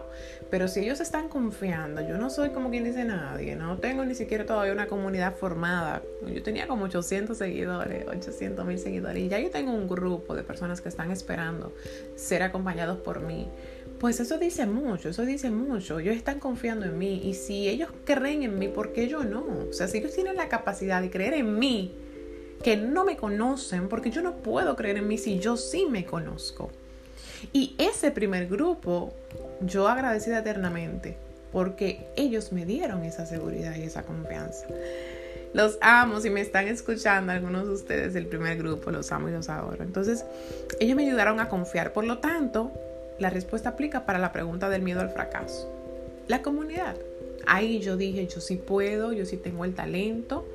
pero 0.50 0.68
si 0.68 0.82
ellos 0.82 1.00
están 1.00 1.30
confiando, 1.30 2.02
yo 2.02 2.18
no 2.18 2.30
soy 2.30 2.50
como 2.50 2.70
quien 2.70 2.84
dice 2.84 3.06
nadie, 3.06 3.56
no 3.56 3.78
tengo 3.78 4.04
ni 4.04 4.14
siquiera 4.14 4.46
todavía 4.46 4.74
una 4.74 4.88
comunidad 4.88 5.36
formada. 5.36 6.02
Yo 6.28 6.44
tenía 6.44 6.68
como 6.68 6.84
800 6.84 7.38
seguidores, 7.38 8.06
800 8.06 8.66
mil 8.66 8.78
seguidores 8.78 9.24
y 9.24 9.30
ya 9.30 9.40
yo 9.40 9.52
tengo 9.52 9.72
un 9.72 9.88
grupo 9.88 10.36
de 10.36 10.44
personas 10.44 10.82
que 10.82 10.90
están 10.90 11.12
esperando 11.12 11.72
ser 12.18 12.44
acompañados 12.44 12.98
por 12.98 13.22
mí 13.22 13.48
pues 14.04 14.20
eso 14.20 14.38
dice 14.38 14.66
mucho, 14.66 15.08
eso 15.08 15.22
dice 15.22 15.50
mucho. 15.50 15.98
Ellos 15.98 16.18
están 16.18 16.42
confiando 16.42 16.86
en 16.86 16.98
mí 16.98 17.22
y 17.24 17.36
si 17.36 17.70
ellos 17.70 17.88
creen 18.04 18.44
en 18.44 18.60
mí, 18.60 18.68
¿por 18.68 18.92
qué 18.92 19.08
yo 19.08 19.24
no? 19.24 19.46
O 19.70 19.72
sea, 19.72 19.88
si 19.88 20.00
ellos 20.00 20.14
tienen 20.14 20.36
la 20.36 20.50
capacidad 20.50 21.02
de 21.02 21.10
creer 21.10 21.36
en 21.36 21.58
mí, 21.58 21.96
que 22.62 22.76
no 22.76 23.06
me 23.06 23.16
conocen, 23.16 23.88
porque 23.88 24.12
yo 24.12 24.22
no 24.22 24.36
puedo 24.36 24.76
creer 24.76 24.98
en 24.98 25.08
mí 25.08 25.18
si 25.18 25.40
yo 25.40 25.56
sí 25.56 25.88
me 25.90 26.06
conozco. 26.06 26.70
Y 27.54 27.78
ese 27.78 28.12
primer 28.12 28.48
grupo, 28.48 29.14
yo 29.62 29.88
agradecida 29.88 30.40
eternamente, 30.40 31.16
porque 31.54 32.06
ellos 32.18 32.52
me 32.52 32.66
dieron 32.66 33.06
esa 33.06 33.26
seguridad 33.26 33.74
y 33.78 33.84
esa 33.84 34.04
confianza. 34.04 34.68
Los 35.54 35.78
amo, 35.80 36.20
si 36.20 36.30
me 36.30 36.42
están 36.42 36.68
escuchando 36.68 37.32
algunos 37.32 37.68
de 37.68 37.74
ustedes 37.74 38.14
del 38.14 38.26
primer 38.26 38.58
grupo, 38.58 38.92
los 38.92 39.14
amo 39.14 39.30
y 39.30 39.32
los 39.32 39.48
adoro. 39.48 39.82
Entonces, 39.82 40.26
ellos 40.82 40.98
me 40.98 41.08
ayudaron 41.08 41.40
a 41.40 41.48
confiar. 41.48 41.94
Por 41.94 42.04
lo 42.04 42.18
tanto, 42.18 42.74
la 43.20 43.30
respuesta 43.30 43.70
aplica 43.70 44.06
para 44.06 44.20
la 44.20 44.32
pregunta 44.32 44.70
del 44.70 44.82
miedo 44.82 45.02
al 45.02 45.10
fracaso. 45.10 45.72
La 46.28 46.42
comunidad. 46.42 46.96
Ahí 47.46 47.80
yo 47.80 47.98
dije, 47.98 48.28
yo 48.28 48.40
sí 48.40 48.56
puedo, 48.56 49.12
yo 49.14 49.26
sí 49.26 49.38
tengo 49.38 49.66
el 49.66 49.76
talento, 49.76 50.46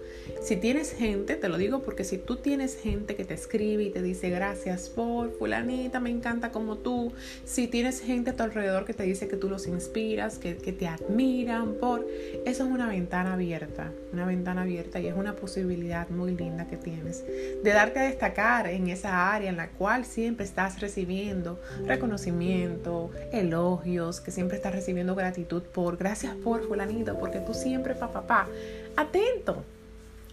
si 0.43 0.57
tienes 0.57 0.93
gente, 0.93 1.37
te 1.37 1.49
lo 1.49 1.59
digo 1.59 1.83
porque 1.83 2.05
si 2.05 2.19
tú 2.19 2.37
tienes 2.37 2.77
gente 2.77 3.17
que 3.17 3.25
te 3.25 3.35
escribe 3.35 3.85
y 3.85 3.91
te 3.91 4.03
dice 4.03 4.31
gracias 4.31 4.89
por 4.89 5.33
fulanita, 5.33 6.01
me 6.01 6.11
encanta 6.11 6.51
como 6.51 6.77
tú, 6.77 7.13
si 7.45 7.69
tienes 7.69 8.01
gente 8.01 8.31
a 8.31 8.37
tu 8.37 8.43
alrededor 8.43 8.85
que 8.85 8.95
te 8.95 9.03
dice 9.03 9.29
que 9.29 9.37
tú 9.37 9.49
los 9.49 9.67
inspiras, 9.67 10.39
que, 10.39 10.57
que 10.57 10.73
te 10.73 10.87
admiran 10.87 11.75
por, 11.75 12.07
eso 12.45 12.65
es 12.65 12.71
una 12.71 12.89
ventana 12.89 13.35
abierta, 13.35 13.93
una 14.13 14.27
ventana 14.27 14.63
abierta 14.63 15.01
y 15.01 15.07
es 15.07 15.15
una 15.15 15.37
posibilidad 15.37 16.09
muy 16.09 16.35
linda 16.35 16.67
que 16.67 16.77
tienes 16.77 17.25
de 17.63 17.71
darte 17.71 18.01
a 18.01 18.03
destacar 18.05 18.67
en 18.69 18.89
esa 18.89 19.33
área 19.33 19.51
en 19.51 19.57
la 19.57 19.71
cual 19.71 20.05
siempre 20.05 20.45
estás 20.45 20.81
recibiendo 20.81 21.61
reconocimiento, 21.87 23.11
elogios, 23.33 24.21
que 24.21 24.31
siempre 24.31 24.57
estás 24.57 24.75
recibiendo 24.75 25.15
gratitud 25.15 25.63
por, 25.63 25.97
gracias 25.97 26.35
por 26.37 26.67
fulanito, 26.67 27.19
porque 27.19 27.41
tú 27.41 27.55
siempre, 27.55 27.95
papá, 27.95 28.49
atento 28.97 29.65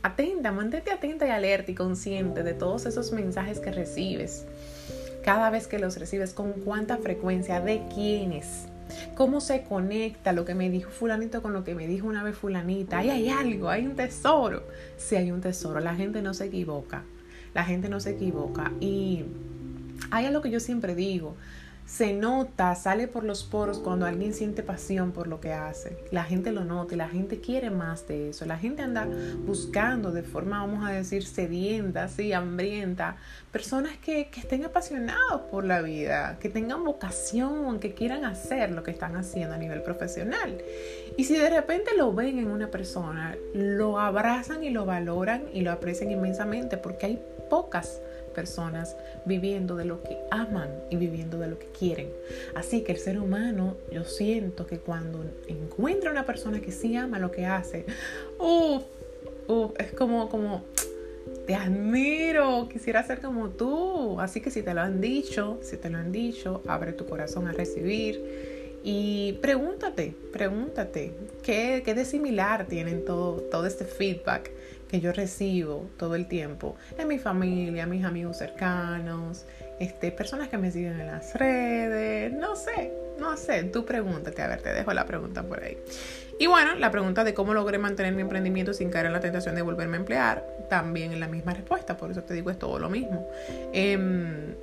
atenta, 0.06 0.52
mantente 0.52 0.92
atenta 0.92 1.26
y 1.26 1.32
alerta 1.32 1.72
y 1.72 1.76
consciente 1.76 2.44
de 2.44 2.54
todos 2.54 2.86
esos 2.86 3.12
mensajes 3.12 3.60
que 3.60 3.72
recibes. 3.72 4.46
Cada 5.24 5.50
vez 5.50 5.68
que 5.68 5.80
los 5.80 5.98
recibes, 5.98 6.34
con 6.34 6.54
cuánta 6.54 6.98
frecuencia, 6.98 7.60
de 7.60 7.82
quiénes, 7.92 8.68
cómo 9.16 9.42
se 9.42 9.64
conecta 9.64 10.32
lo 10.32 10.46
que 10.46 10.54
me 10.54 10.70
dijo 10.70 10.92
fulanito 10.92 11.42
con 11.42 11.54
lo 11.54 11.64
que 11.64 11.74
me 11.74 11.88
dijo 11.88 12.08
una 12.08 12.22
vez 12.24 12.38
fulanita. 12.38 13.00
Ahí 13.00 13.10
hay 13.10 13.30
algo, 13.30 13.70
hay 13.70 13.88
un 13.88 13.96
tesoro. 13.96 14.64
Si 14.98 15.16
hay 15.16 15.32
un 15.32 15.42
tesoro, 15.42 15.80
la 15.80 15.96
gente 15.96 16.22
no 16.22 16.36
se 16.36 16.46
equivoca. 16.46 17.04
La 17.56 17.64
gente 17.64 17.90
no 17.90 18.00
se 18.00 18.12
equivoca. 18.12 18.72
Y 18.80 19.26
hay 20.12 20.28
algo 20.28 20.44
que 20.44 20.52
yo 20.52 20.60
siempre 20.60 20.94
digo 20.94 21.36
se 21.86 22.14
nota, 22.14 22.74
sale 22.74 23.08
por 23.08 23.24
los 23.24 23.44
poros 23.44 23.78
cuando 23.78 24.08
alguien 24.08 24.34
siente 24.34 24.64
pasión 24.64 25.12
por 25.12 25.28
lo 25.28 25.40
que 25.40 25.54
hace. 25.54 25.98
La 26.12 26.24
gente 26.24 26.52
lo 26.52 26.66
nota 26.66 26.96
y 26.96 26.98
la 26.98 27.08
gente 27.08 27.42
quiere 27.42 27.70
más 27.70 28.08
de 28.08 28.30
eso. 28.30 28.46
La 28.46 28.58
gente 28.58 28.82
anda 28.82 29.08
buscando 29.46 30.12
de 30.12 30.24
forma, 30.24 30.66
vamos 30.66 30.88
a 30.88 30.92
decir, 30.92 31.26
sedienta, 31.26 32.06
así, 32.06 32.34
hambrienta, 32.34 33.18
personas 33.52 33.98
que, 33.98 34.30
que 34.30 34.40
estén 34.40 34.66
apasionados 34.66 35.42
por 35.52 35.64
la 35.64 35.82
vida, 35.82 36.38
que 36.40 36.50
tengan 36.50 36.84
vocación, 36.84 37.80
que 37.80 37.94
quieran 37.94 38.26
hacer 38.26 38.72
lo 38.72 38.82
que 38.82 38.92
están 38.92 39.16
haciendo 39.16 39.54
a 39.54 39.58
nivel 39.60 39.84
profesional. 39.84 40.58
Y 41.18 41.26
si 41.26 41.38
de 41.38 41.50
repente 41.52 41.92
lo 41.96 42.14
ven 42.14 42.40
en 42.40 42.48
una 42.48 42.72
persona, 42.72 43.38
lo 43.54 44.00
abrazan 44.00 44.64
y 44.64 44.72
lo 44.72 44.86
valoran 44.86 45.44
y 45.54 45.62
lo 45.62 45.72
aprecian 45.72 46.10
inmensamente 46.10 46.78
porque 46.78 47.06
hay 47.06 47.24
pocas 47.50 47.86
personas 47.86 48.15
viviendo 49.26 49.76
de 49.76 49.86
lo 49.86 50.02
que 50.04 50.18
aman 50.32 50.70
y 50.90 50.96
viviendo 50.96 51.40
de 51.40 51.48
lo 51.48 51.60
que 51.60 51.68
quieren. 51.68 52.10
Así 52.54 52.82
que 52.82 52.92
el 52.92 52.98
ser 52.98 53.20
humano, 53.20 53.76
yo 53.92 54.04
siento 54.04 54.66
que 54.68 54.80
cuando 54.80 55.26
encuentra 55.48 56.12
una 56.12 56.26
persona 56.26 56.60
que 56.62 56.72
sí 56.72 56.96
ama 56.96 57.20
lo 57.20 57.32
que 57.32 57.46
hace, 57.46 57.86
uff, 58.40 58.84
es 59.78 59.92
como, 59.94 60.30
como, 60.30 60.64
te 61.46 61.56
admiro, 61.56 62.68
quisiera 62.70 63.04
ser 63.04 63.22
como 63.22 63.50
tú. 63.50 64.20
Así 64.20 64.42
que 64.42 64.52
si 64.52 64.62
te 64.62 64.74
lo 64.74 64.82
han 64.82 65.02
dicho, 65.02 65.60
si 65.62 65.78
te 65.78 65.90
lo 65.90 65.98
han 65.98 66.12
dicho, 66.12 66.62
abre 66.68 66.94
tu 66.94 67.06
corazón 67.06 67.48
a 67.48 67.52
recibir. 67.52 68.56
Y 68.84 69.34
pregúntate, 69.42 70.14
pregúntate, 70.32 71.12
¿qué, 71.42 71.82
qué 71.84 71.96
de 71.96 72.06
similar 72.06 72.68
tienen 72.68 73.04
todo, 73.04 73.42
todo 73.50 73.66
este 73.66 73.84
feedback? 73.84 74.52
Que 74.96 75.02
yo 75.02 75.12
recibo 75.12 75.90
todo 75.98 76.16
el 76.16 76.26
tiempo 76.26 76.78
en 76.98 77.10
mi 77.10 77.20
familia, 77.20 77.86
mis 77.86 78.06
amigos 78.06 78.38
cercanos, 78.38 79.44
este, 79.78 80.10
personas 80.10 80.48
que 80.48 80.58
me 80.58 80.72
siguen 80.72 81.02
en 81.02 81.08
las 81.08 81.34
redes, 81.34 82.32
no 82.32 82.56
sé, 82.56 82.94
no 83.20 83.36
sé, 83.36 83.66
tú 83.66 83.84
pregúntate, 83.84 84.42
a 84.42 84.48
ver, 84.48 84.62
te 84.62 84.74
dejo 84.74 84.94
la 84.94 85.06
pregunta 85.06 85.44
por 85.44 85.62
ahí. 85.62 85.78
Y 86.40 86.48
bueno, 86.48 86.76
la 86.76 86.92
pregunta 86.92 87.26
de 87.26 87.34
cómo 87.34 87.54
logré 87.54 87.78
mantener 87.78 88.14
mi 88.14 88.22
emprendimiento 88.22 88.74
sin 88.74 88.90
caer 88.90 89.08
en 89.08 89.12
la 89.12 89.20
tentación 89.20 89.54
de 89.56 89.64
volverme 89.64 89.98
a 89.98 90.00
emplear, 90.00 90.46
también 90.70 91.12
es 91.12 91.20
la 91.20 91.28
misma 91.28 91.54
respuesta, 91.54 91.98
por 91.98 92.12
eso 92.12 92.24
te 92.24 92.34
digo 92.34 92.50
es 92.50 92.58
todo 92.58 92.80
lo 92.80 92.90
mismo. 92.90 93.30
Em, 93.74 94.56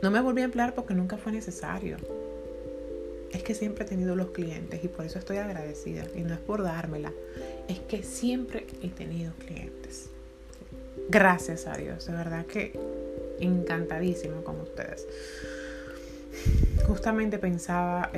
no 0.00 0.12
me 0.12 0.20
volví 0.20 0.42
a 0.42 0.44
emplear 0.44 0.74
porque 0.74 0.94
nunca 0.94 1.16
fue 1.16 1.32
necesario 1.32 1.96
es 3.32 3.42
que 3.42 3.54
siempre 3.54 3.84
he 3.84 3.88
tenido 3.88 4.16
los 4.16 4.30
clientes 4.30 4.82
y 4.82 4.88
por 4.88 5.04
eso 5.04 5.18
estoy 5.18 5.38
agradecida. 5.38 6.04
Y 6.14 6.22
no 6.22 6.34
es 6.34 6.40
por 6.40 6.62
dármela, 6.62 7.12
es 7.68 7.80
que 7.80 8.02
siempre 8.02 8.66
he 8.82 8.88
tenido 8.88 9.32
clientes. 9.34 10.10
Gracias 11.08 11.66
a 11.66 11.76
Dios, 11.76 12.06
de 12.06 12.12
verdad 12.12 12.46
que 12.46 12.78
encantadísimo 13.40 14.42
con 14.42 14.60
ustedes. 14.60 15.06
Justamente 16.86 17.38
pensaba... 17.38 18.10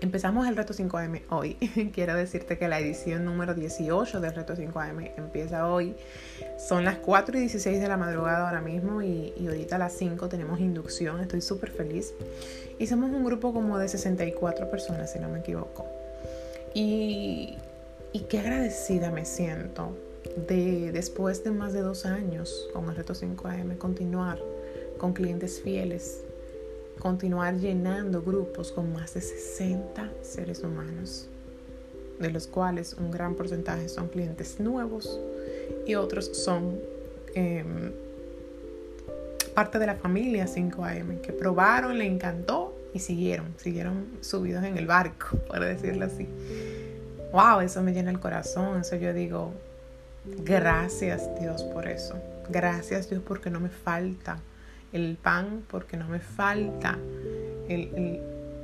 Empezamos 0.00 0.46
el 0.46 0.54
reto 0.54 0.74
5am 0.74 1.22
hoy. 1.30 1.54
Quiero 1.92 2.14
decirte 2.14 2.56
que 2.56 2.68
la 2.68 2.78
edición 2.78 3.24
número 3.24 3.54
18 3.54 4.20
del 4.20 4.32
reto 4.32 4.54
5am 4.54 5.10
empieza 5.16 5.68
hoy. 5.68 5.96
Son 6.56 6.84
las 6.84 6.98
4 6.98 7.36
y 7.36 7.40
16 7.40 7.80
de 7.80 7.88
la 7.88 7.96
madrugada 7.96 8.46
ahora 8.46 8.60
mismo 8.60 9.02
y, 9.02 9.34
ahorita 9.44 9.74
a 9.74 9.78
las 9.80 9.94
5 9.94 10.28
tenemos 10.28 10.60
inducción. 10.60 11.18
Estoy 11.18 11.40
súper 11.40 11.72
feliz. 11.72 12.14
Y 12.78 12.86
somos 12.86 13.10
un 13.10 13.24
grupo 13.24 13.52
como 13.52 13.76
de 13.76 13.88
64 13.88 14.70
personas, 14.70 15.12
si 15.12 15.18
no 15.18 15.28
me 15.28 15.40
equivoco. 15.40 15.84
Y, 16.74 17.58
y 18.12 18.20
qué 18.28 18.38
agradecida 18.38 19.10
me 19.10 19.24
siento 19.24 19.96
de 20.46 20.92
después 20.92 21.42
de 21.42 21.50
más 21.50 21.72
de 21.72 21.80
dos 21.80 22.06
años 22.06 22.68
con 22.72 22.88
el 22.88 22.94
reto 22.94 23.14
5am 23.14 23.78
continuar 23.78 24.38
con 24.98 25.12
clientes 25.12 25.60
fieles 25.60 26.22
continuar 26.98 27.56
llenando 27.56 28.22
grupos 28.22 28.72
con 28.72 28.92
más 28.92 29.14
de 29.14 29.20
60 29.20 30.10
seres 30.22 30.62
humanos, 30.62 31.28
de 32.18 32.30
los 32.30 32.46
cuales 32.46 32.94
un 32.94 33.10
gran 33.10 33.34
porcentaje 33.34 33.88
son 33.88 34.08
clientes 34.08 34.60
nuevos 34.60 35.18
y 35.86 35.94
otros 35.94 36.26
son 36.36 36.78
em, 37.34 37.92
parte 39.54 39.78
de 39.78 39.86
la 39.86 39.94
familia 39.94 40.46
5AM 40.46 41.20
que 41.20 41.32
probaron, 41.32 41.98
le 41.98 42.06
encantó 42.06 42.74
y 42.92 42.98
siguieron, 42.98 43.54
siguieron 43.56 44.06
subidos 44.20 44.64
en 44.64 44.76
el 44.76 44.86
barco, 44.86 45.36
por 45.48 45.60
decirlo 45.60 46.06
así. 46.06 46.26
Wow, 47.32 47.60
eso 47.60 47.82
me 47.82 47.92
llena 47.92 48.10
el 48.10 48.20
corazón, 48.20 48.80
eso 48.80 48.96
yo 48.96 49.12
digo, 49.12 49.52
gracias 50.44 51.28
Dios 51.38 51.62
por 51.62 51.86
eso, 51.86 52.14
gracias 52.48 53.10
Dios 53.10 53.22
porque 53.26 53.50
no 53.50 53.60
me 53.60 53.68
falta 53.68 54.38
el 54.92 55.16
pan 55.16 55.62
porque 55.68 55.96
no 55.96 56.08
me 56.08 56.20
falta, 56.20 56.98
el, 57.68 58.20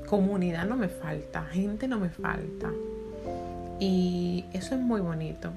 comunidad 0.06 0.66
no 0.66 0.76
me 0.76 0.88
falta, 0.88 1.44
gente 1.46 1.88
no 1.88 1.98
me 1.98 2.10
falta. 2.10 2.70
Y 3.80 4.44
eso 4.52 4.74
es 4.74 4.80
muy 4.80 5.00
bonito. 5.00 5.52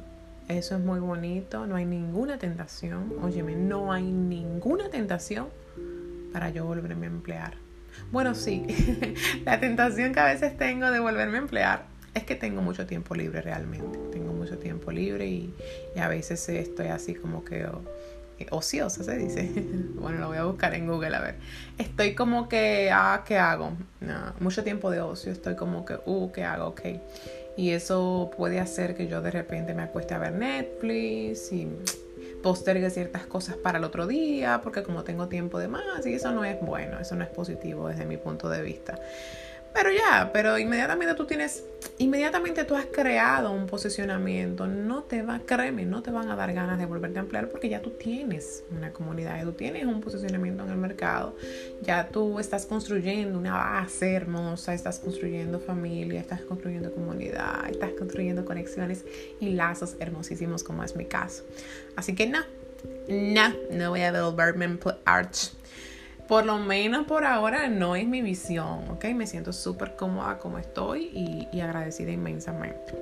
Eso 0.47 0.75
es 0.75 0.81
muy 0.81 1.00
bonito. 1.00 1.67
No 1.67 1.75
hay 1.75 1.86
ninguna 1.86 2.38
tentación. 2.38 3.13
Óyeme, 3.21 3.55
no 3.55 3.91
hay 3.91 4.03
ninguna 4.03 4.89
tentación 4.89 5.47
para 6.31 6.50
yo 6.50 6.65
volverme 6.65 7.05
a 7.05 7.09
emplear. 7.09 7.53
Bueno, 8.12 8.36
sí, 8.36 8.65
la 9.45 9.59
tentación 9.59 10.13
que 10.13 10.19
a 10.19 10.25
veces 10.25 10.57
tengo 10.57 10.91
de 10.91 11.00
volverme 11.00 11.38
a 11.38 11.41
emplear 11.41 11.86
es 12.13 12.24
que 12.24 12.36
tengo 12.36 12.62
mucho 12.62 12.86
tiempo 12.86 13.15
libre 13.15 13.41
realmente. 13.41 14.00
Tengo 14.12 14.33
mucho 14.33 14.57
tiempo 14.57 14.91
libre 14.91 15.27
y, 15.27 15.53
a 16.00 16.07
veces 16.07 16.47
estoy 16.50 16.88
así 16.88 17.13
como 17.13 17.43
que 17.43 17.65
oh, 17.65 17.81
ociosa 18.51 19.03
se 19.03 19.17
dice. 19.17 19.51
bueno, 19.96 20.20
lo 20.20 20.27
voy 20.27 20.38
a 20.38 20.44
buscar 20.44 20.74
en 20.75 20.88
Google 20.88 21.15
a 21.15 21.22
ver. 21.22 21.36
Estoy 21.77 22.15
como 22.15 22.48
que, 22.48 22.89
ah, 22.91 23.24
¿qué 23.25 23.38
hago? 23.38 23.72
mucho 24.39 24.63
tiempo 24.63 24.91
de 24.91 25.01
ocio, 25.01 25.32
estoy 25.32 25.56
como 25.56 25.84
que, 25.84 25.98
uh, 26.06 26.32
¿qué 26.32 26.44
hago? 26.44 26.67
Ok. 26.67 26.82
Y 27.58 27.72
eso 27.72 28.32
puede 28.38 28.60
hacer 28.60 28.96
que 28.96 29.08
yo 29.08 29.22
de 29.22 29.32
repente 29.32 29.74
me 29.74 29.82
acueste 29.82 30.13
a 30.13 30.20
ver 30.20 30.34
Netflix 30.34 31.51
y 31.51 31.67
postergue 32.44 32.89
ciertas 32.91 33.25
cosas 33.25 33.56
para 33.56 33.79
el 33.79 33.84
otro 33.84 34.06
día, 34.06 34.62
porque 34.63 34.84
como 34.84 35.03
tengo 35.03 35.27
tiempo 35.27 35.58
de 35.58 35.67
más, 35.67 36.06
y 36.06 36.13
eso 36.13 36.32
no 36.32 36.46
es 36.46 36.60
bueno, 36.62 37.00
eso 37.00 37.15
no 37.15 37.24
es 37.24 37.29
positivo 37.29 37.88
desde 37.88 38.06
mi 38.06 38.17
punto 38.17 38.48
de 38.48 38.62
vista. 38.62 39.00
Pero 39.77 39.91
ya, 39.91 40.31
pero 40.34 40.57
inmediatamente 40.57 41.13
tú 41.13 41.27
tienes, 41.27 41.63
inmediatamente 42.00 42.63
tú 42.63 42.75
has 42.75 42.88
creado 42.88 43.51
un 43.51 43.67
posicionamiento, 43.67 44.65
no 44.65 45.03
te 45.03 45.22
va, 45.22 45.39
créeme, 45.46 45.86
no 45.86 46.01
te 46.01 46.10
van 46.10 46.31
a 46.31 46.36
dar 46.36 46.51
ganas 46.51 46.79
de 46.79 46.88
volverte 46.88 47.19
a 47.19 47.22
emplear 47.22 47.48
porque 47.50 47.69
ya 47.69 47.79
tú 47.79 47.91
tienes 47.91 48.63
una 48.75 48.91
comunidad, 48.91 49.39
tú 49.43 49.51
tienes 49.51 49.86
un 49.86 50.01
posicionamiento 50.01 50.63
en 50.63 50.72
el 50.72 50.77
mercado, 50.77 51.36
ya 51.84 52.07
tú 52.07 52.39
estás 52.39 52.65
construyendo 52.65 53.38
una 53.38 53.53
base 53.53 54.13
hermosa, 54.13 54.74
estás 54.74 54.98
construyendo 54.98 55.60
familia, 55.60 56.22
estás 56.22 56.41
construyendo 56.41 56.91
comunidad, 56.91 57.69
estás 57.69 57.91
construyendo 57.91 58.46
conexiones 58.46 59.05
y 59.39 59.50
lazos 59.50 59.96
hermosísimos 60.00 60.63
como 60.63 60.84
es 60.84 60.96
mi 60.96 61.05
caso. 61.05 61.43
Así 61.96 62.15
que 62.15 62.25
no, 62.25 62.39
no, 63.07 63.53
no 63.69 63.91
voy 63.91 64.01
a 64.01 64.24
volverme 64.24 64.79
arch 65.05 65.51
por 66.27 66.46
lo 66.46 66.57
menos 66.57 67.07
por 67.07 67.24
ahora 67.24 67.69
no 67.69 67.96
es 67.96 68.05
mi 68.05 68.22
visión, 68.22 68.89
¿ok? 68.89 69.05
Me 69.15 69.27
siento 69.27 69.53
súper 69.53 69.96
cómoda 69.96 70.38
como 70.38 70.57
estoy 70.57 71.10
y, 71.13 71.48
y, 71.55 71.62
agradecida 71.62 72.12
inmensamente. 72.12 72.93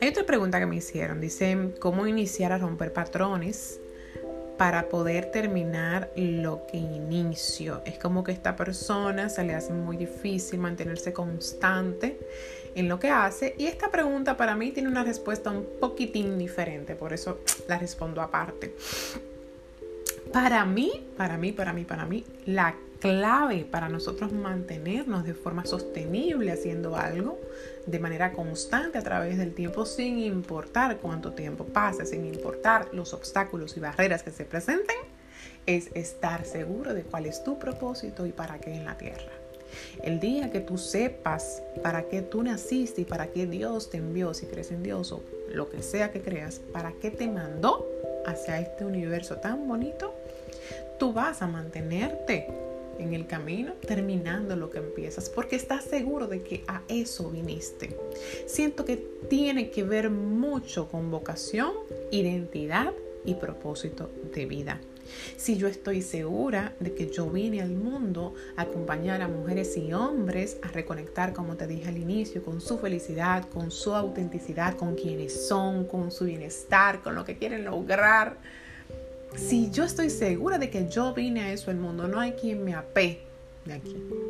Hay 0.00 0.08
otra 0.08 0.24
pregunta 0.24 0.58
que 0.58 0.66
me 0.66 0.76
hicieron, 0.76 1.20
dice, 1.20 1.70
¿cómo 1.78 2.06
iniciar 2.06 2.52
a 2.52 2.58
romper 2.58 2.92
patrones 2.92 3.80
para 4.58 4.88
poder 4.88 5.30
terminar 5.30 6.10
lo 6.16 6.66
que 6.66 6.76
inicio? 6.76 7.82
Es 7.86 7.98
como 7.98 8.24
que 8.24 8.32
a 8.32 8.34
esta 8.34 8.56
persona 8.56 9.28
se 9.28 9.44
le 9.44 9.54
hace 9.54 9.72
muy 9.72 9.96
difícil 9.96 10.58
mantenerse 10.58 11.12
constante 11.12 12.18
en 12.74 12.88
lo 12.88 12.98
que 12.98 13.10
hace 13.10 13.54
y 13.58 13.66
esta 13.66 13.90
pregunta 13.90 14.36
para 14.36 14.56
mí 14.56 14.72
tiene 14.72 14.88
una 14.88 15.04
respuesta 15.04 15.50
un 15.50 15.66
poquitín 15.80 16.36
diferente, 16.36 16.94
por 16.94 17.12
eso 17.12 17.40
la 17.68 17.78
respondo 17.78 18.20
aparte. 18.20 18.74
Para 20.32 20.64
mí, 20.64 20.90
para 21.16 21.36
mí, 21.36 21.52
para 21.52 21.72
mí, 21.72 21.84
para 21.84 22.06
mí, 22.06 22.24
la 22.46 22.74
clave 23.00 23.66
para 23.68 23.88
nosotros 23.88 24.32
mantenernos 24.32 25.24
de 25.24 25.34
forma 25.34 25.66
sostenible 25.66 26.52
haciendo 26.52 26.96
algo 26.96 27.38
de 27.84 27.98
manera 27.98 28.32
constante 28.32 28.96
a 28.96 29.02
través 29.02 29.36
del 29.38 29.54
tiempo 29.54 29.84
sin 29.84 30.20
importar 30.20 30.98
cuánto 30.98 31.32
tiempo 31.32 31.64
pase, 31.64 32.06
sin 32.06 32.24
importar 32.24 32.88
los 32.92 33.12
obstáculos 33.12 33.76
y 33.76 33.80
barreras 33.80 34.22
que 34.22 34.30
se 34.30 34.44
presenten, 34.44 34.96
es 35.66 35.90
estar 35.94 36.44
seguro 36.44 36.94
de 36.94 37.02
cuál 37.02 37.26
es 37.26 37.42
tu 37.44 37.58
propósito 37.58 38.24
y 38.24 38.32
para 38.32 38.58
qué 38.58 38.72
en 38.72 38.84
la 38.84 38.96
tierra. 38.96 39.32
El 40.02 40.20
día 40.20 40.50
que 40.50 40.60
tú 40.60 40.78
sepas 40.78 41.62
para 41.82 42.04
qué 42.04 42.22
tú 42.22 42.42
naciste 42.42 43.02
y 43.02 43.04
para 43.04 43.26
qué 43.28 43.46
Dios 43.46 43.90
te 43.90 43.98
envió, 43.98 44.32
si 44.32 44.46
crees 44.46 44.70
en 44.70 44.82
Dios 44.82 45.12
o 45.12 45.22
lo 45.50 45.68
que 45.68 45.82
sea 45.82 46.12
que 46.12 46.22
creas, 46.22 46.60
para 46.72 46.92
qué 46.92 47.10
te 47.10 47.26
mandó 47.26 47.88
hacia 48.26 48.60
este 48.60 48.84
universo 48.84 49.36
tan 49.36 49.66
bonito, 49.66 50.14
tú 51.02 51.12
vas 51.12 51.42
a 51.42 51.48
mantenerte 51.48 52.46
en 53.00 53.12
el 53.12 53.26
camino 53.26 53.72
terminando 53.72 54.54
lo 54.54 54.70
que 54.70 54.78
empiezas 54.78 55.28
porque 55.28 55.56
estás 55.56 55.82
seguro 55.82 56.28
de 56.28 56.44
que 56.44 56.62
a 56.68 56.82
eso 56.86 57.28
viniste. 57.28 57.98
Siento 58.46 58.84
que 58.84 58.98
tiene 59.28 59.70
que 59.70 59.82
ver 59.82 60.10
mucho 60.10 60.88
con 60.88 61.10
vocación, 61.10 61.72
identidad 62.12 62.92
y 63.24 63.34
propósito 63.34 64.12
de 64.32 64.46
vida. 64.46 64.80
Si 65.36 65.56
yo 65.56 65.66
estoy 65.66 66.02
segura 66.02 66.76
de 66.78 66.94
que 66.94 67.10
yo 67.10 67.28
vine 67.28 67.62
al 67.62 67.74
mundo 67.74 68.34
a 68.54 68.62
acompañar 68.62 69.22
a 69.22 69.28
mujeres 69.28 69.76
y 69.76 69.92
hombres 69.92 70.58
a 70.62 70.68
reconectar, 70.68 71.32
como 71.32 71.56
te 71.56 71.66
dije 71.66 71.88
al 71.88 71.98
inicio, 71.98 72.44
con 72.44 72.60
su 72.60 72.78
felicidad, 72.78 73.48
con 73.48 73.72
su 73.72 73.92
autenticidad, 73.96 74.76
con 74.76 74.94
quienes 74.94 75.48
son, 75.48 75.84
con 75.84 76.12
su 76.12 76.26
bienestar, 76.26 77.02
con 77.02 77.16
lo 77.16 77.24
que 77.24 77.38
quieren 77.38 77.64
lograr, 77.64 78.38
si 79.36 79.70
yo 79.70 79.84
estoy 79.84 80.10
segura 80.10 80.58
de 80.58 80.70
que 80.70 80.88
yo 80.88 81.14
vine 81.14 81.42
a 81.42 81.52
eso 81.52 81.70
el 81.70 81.78
mundo, 81.78 82.08
no 82.08 82.20
hay 82.20 82.32
quien 82.32 82.64
me 82.64 82.74
ape. 82.74 83.22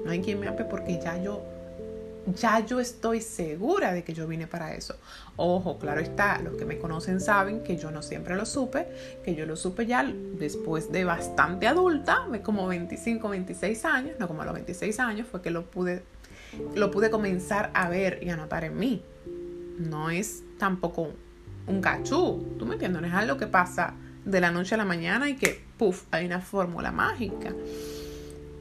No 0.04 0.11
hay 0.11 0.21
quien 0.21 0.40
me 0.40 0.49
ape 0.49 0.64
porque 0.64 1.00
ya 1.02 1.21
yo 1.23 1.42
ya 2.26 2.64
yo 2.64 2.78
estoy 2.80 3.21
segura 3.21 3.92
de 3.92 4.04
que 4.04 4.14
yo 4.14 4.26
vine 4.26 4.47
para 4.47 4.75
eso. 4.75 4.94
Ojo, 5.37 5.78
claro 5.78 6.00
está, 6.00 6.40
los 6.40 6.54
que 6.54 6.64
me 6.64 6.78
conocen 6.78 7.21
saben 7.21 7.62
que 7.62 7.76
yo 7.76 7.90
no 7.90 8.02
siempre 8.02 8.37
lo 8.37 8.47
supe, 8.47 8.87
que 9.25 9.35
yo 9.35 9.47
lo 9.47 9.56
supe 9.56 9.87
ya 9.87 10.04
después 10.04 10.92
de 10.92 11.04
bastante 11.04 11.66
adulta, 11.66 12.26
como 12.44 12.68
25, 12.68 13.28
26 13.28 13.85
años, 13.85 14.16
no 14.18 14.28
como 14.28 14.42
a 14.42 14.44
los 14.44 14.54
26 14.54 15.00
años 15.00 15.26
fue 15.28 15.42
que 15.42 15.50
lo 15.50 15.64
pude 15.64 16.02
lo 16.75 16.90
pude 16.90 17.11
comenzar 17.11 17.71
a 17.73 17.88
ver 17.88 18.18
y 18.23 18.28
a 18.28 18.37
notar 18.37 18.64
en 18.64 18.78
mí. 18.78 19.02
No 19.78 20.11
es 20.11 20.42
tampoco 20.59 21.11
un 21.66 21.80
cachú, 21.80 22.44
tú 22.59 22.66
me 22.66 22.75
entiendes, 22.75 23.00
no 23.00 23.09
es 23.09 23.14
algo 23.14 23.38
que 23.38 23.47
pasa 23.47 23.94
de 24.24 24.40
la 24.40 24.50
noche 24.50 24.74
a 24.74 24.78
la 24.78 24.84
mañana 24.84 25.28
y 25.28 25.34
que, 25.34 25.64
puff, 25.78 26.04
hay 26.10 26.26
una 26.26 26.40
fórmula 26.40 26.92
mágica. 26.92 27.52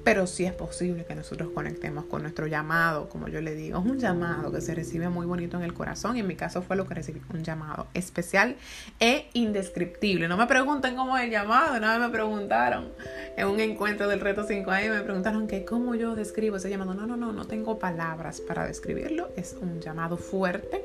Pero 0.03 0.25
sí 0.25 0.45
es 0.45 0.53
posible 0.53 1.05
que 1.05 1.13
nosotros 1.13 1.51
conectemos 1.53 2.05
con 2.05 2.24
nuestro 2.24 2.47
llamado, 2.47 3.07
como 3.07 3.27
yo 3.27 3.39
le 3.39 3.53
digo, 3.53 3.79
es 3.79 3.85
un 3.85 4.00
llamado 4.00 4.51
que 4.51 4.59
se 4.59 4.74
recibe 4.74 5.09
muy 5.09 5.27
bonito 5.27 5.57
en 5.57 5.63
el 5.63 5.75
corazón 5.75 6.17
y 6.17 6.21
en 6.21 6.27
mi 6.27 6.35
caso 6.35 6.63
fue 6.63 6.75
lo 6.75 6.87
que 6.87 6.95
recibí, 6.95 7.21
un 7.31 7.43
llamado 7.43 7.85
especial 7.93 8.55
e 9.00 9.29
indescriptible. 9.33 10.27
No 10.27 10.37
me 10.37 10.47
pregunten 10.47 10.95
cómo 10.95 11.15
es 11.17 11.25
el 11.25 11.29
llamado, 11.29 11.79
nada 11.79 12.00
me 12.00 12.11
preguntaron 12.11 12.89
en 13.37 13.47
un 13.47 13.59
encuentro 13.59 14.07
del 14.07 14.21
reto 14.21 14.43
5 14.43 14.71
años, 14.71 14.95
me 14.95 15.03
preguntaron 15.03 15.47
que 15.47 15.65
cómo 15.65 15.93
yo 15.93 16.15
describo 16.15 16.57
ese 16.57 16.71
llamado. 16.71 16.95
No, 16.95 17.05
no, 17.05 17.15
no, 17.15 17.31
no 17.31 17.45
tengo 17.45 17.77
palabras 17.77 18.41
para 18.41 18.65
describirlo, 18.65 19.29
es 19.35 19.55
un 19.61 19.81
llamado 19.81 20.17
fuerte, 20.17 20.83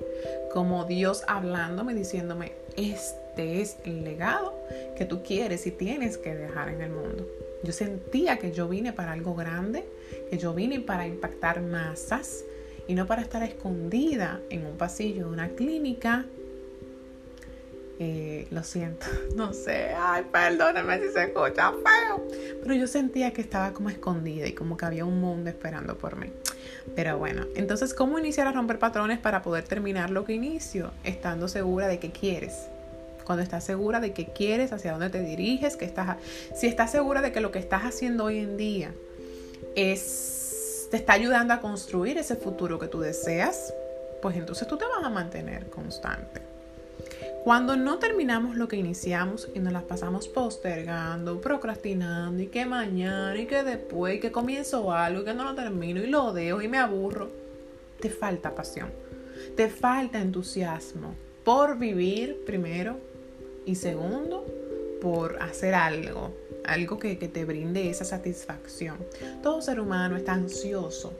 como 0.52 0.84
Dios 0.84 1.24
hablándome, 1.26 1.94
diciéndome, 1.94 2.52
este 2.76 3.25
es 3.36 3.76
el 3.84 4.04
legado 4.04 4.54
que 4.96 5.04
tú 5.04 5.22
quieres 5.22 5.66
y 5.66 5.70
tienes 5.70 6.18
que 6.18 6.34
dejar 6.34 6.68
en 6.68 6.80
el 6.82 6.90
mundo. 6.90 7.26
Yo 7.62 7.72
sentía 7.72 8.38
que 8.38 8.52
yo 8.52 8.68
vine 8.68 8.92
para 8.92 9.12
algo 9.12 9.34
grande, 9.34 9.84
que 10.30 10.38
yo 10.38 10.54
vine 10.54 10.80
para 10.80 11.06
impactar 11.06 11.60
masas 11.60 12.44
y 12.86 12.94
no 12.94 13.06
para 13.06 13.22
estar 13.22 13.42
escondida 13.42 14.40
en 14.50 14.66
un 14.66 14.76
pasillo 14.76 15.26
de 15.26 15.32
una 15.32 15.48
clínica. 15.50 16.26
Eh, 17.98 18.46
lo 18.50 18.62
siento, 18.62 19.06
no 19.36 19.54
sé, 19.54 19.94
ay, 19.96 20.24
perdóname 20.30 21.00
si 21.00 21.08
se 21.08 21.24
escucha 21.24 21.72
feo, 21.72 22.28
pero 22.62 22.74
yo 22.74 22.86
sentía 22.86 23.32
que 23.32 23.40
estaba 23.40 23.72
como 23.72 23.88
escondida 23.88 24.46
y 24.46 24.52
como 24.52 24.76
que 24.76 24.84
había 24.84 25.06
un 25.06 25.18
mundo 25.18 25.48
esperando 25.48 25.96
por 25.96 26.16
mí. 26.16 26.30
Pero 26.94 27.16
bueno, 27.16 27.46
entonces, 27.54 27.94
¿cómo 27.94 28.18
iniciar 28.18 28.46
a 28.48 28.52
romper 28.52 28.78
patrones 28.78 29.18
para 29.18 29.40
poder 29.40 29.64
terminar 29.64 30.10
lo 30.10 30.24
que 30.24 30.34
inicio? 30.34 30.92
Estando 31.04 31.48
segura 31.48 31.88
de 31.88 31.98
que 31.98 32.10
quieres, 32.10 32.68
cuando 33.26 33.42
estás 33.42 33.64
segura 33.64 34.00
de 34.00 34.12
que 34.12 34.26
quieres, 34.26 34.72
hacia 34.72 34.92
dónde 34.92 35.10
te 35.10 35.20
diriges, 35.20 35.76
que 35.76 35.84
estás, 35.84 36.16
si 36.54 36.68
estás 36.68 36.92
segura 36.92 37.20
de 37.20 37.32
que 37.32 37.40
lo 37.40 37.50
que 37.50 37.58
estás 37.58 37.82
haciendo 37.82 38.24
hoy 38.24 38.38
en 38.38 38.56
día 38.56 38.92
es, 39.74 40.86
te 40.90 40.96
está 40.96 41.14
ayudando 41.14 41.52
a 41.52 41.60
construir 41.60 42.18
ese 42.18 42.36
futuro 42.36 42.78
que 42.78 42.86
tú 42.86 43.00
deseas, 43.00 43.74
pues 44.22 44.36
entonces 44.36 44.68
tú 44.68 44.76
te 44.76 44.84
vas 44.84 45.04
a 45.04 45.10
mantener 45.10 45.68
constante. 45.68 46.40
Cuando 47.42 47.76
no 47.76 47.98
terminamos 47.98 48.56
lo 48.56 48.68
que 48.68 48.76
iniciamos 48.76 49.48
y 49.54 49.58
nos 49.58 49.72
las 49.72 49.84
pasamos 49.84 50.28
postergando, 50.28 51.40
procrastinando 51.40 52.42
y 52.42 52.46
que 52.46 52.64
mañana 52.64 53.36
y 53.38 53.46
que 53.46 53.62
después 53.64 54.16
y 54.16 54.20
que 54.20 54.32
comienzo 54.32 54.92
algo 54.92 55.22
y 55.22 55.24
que 55.24 55.34
no 55.34 55.44
lo 55.44 55.54
termino 55.54 56.00
y 56.00 56.06
lo 56.06 56.32
dejo 56.32 56.62
y 56.62 56.68
me 56.68 56.78
aburro, 56.78 57.28
te 58.00 58.08
falta 58.08 58.54
pasión, 58.54 58.90
te 59.56 59.68
falta 59.68 60.20
entusiasmo 60.20 61.14
por 61.44 61.78
vivir 61.78 62.44
primero 62.44 62.96
y 63.66 63.74
segundo, 63.74 64.46
por 65.02 65.42
hacer 65.42 65.74
algo, 65.74 66.32
algo 66.64 66.98
que, 66.98 67.16
te 67.16 67.44
brinde 67.44 67.90
esa 67.90 68.04
satisfacción. 68.04 68.96
Todo 69.42 69.60
ser 69.60 69.80
humano 69.80 70.16
está 70.16 70.32
ansioso 70.32 71.12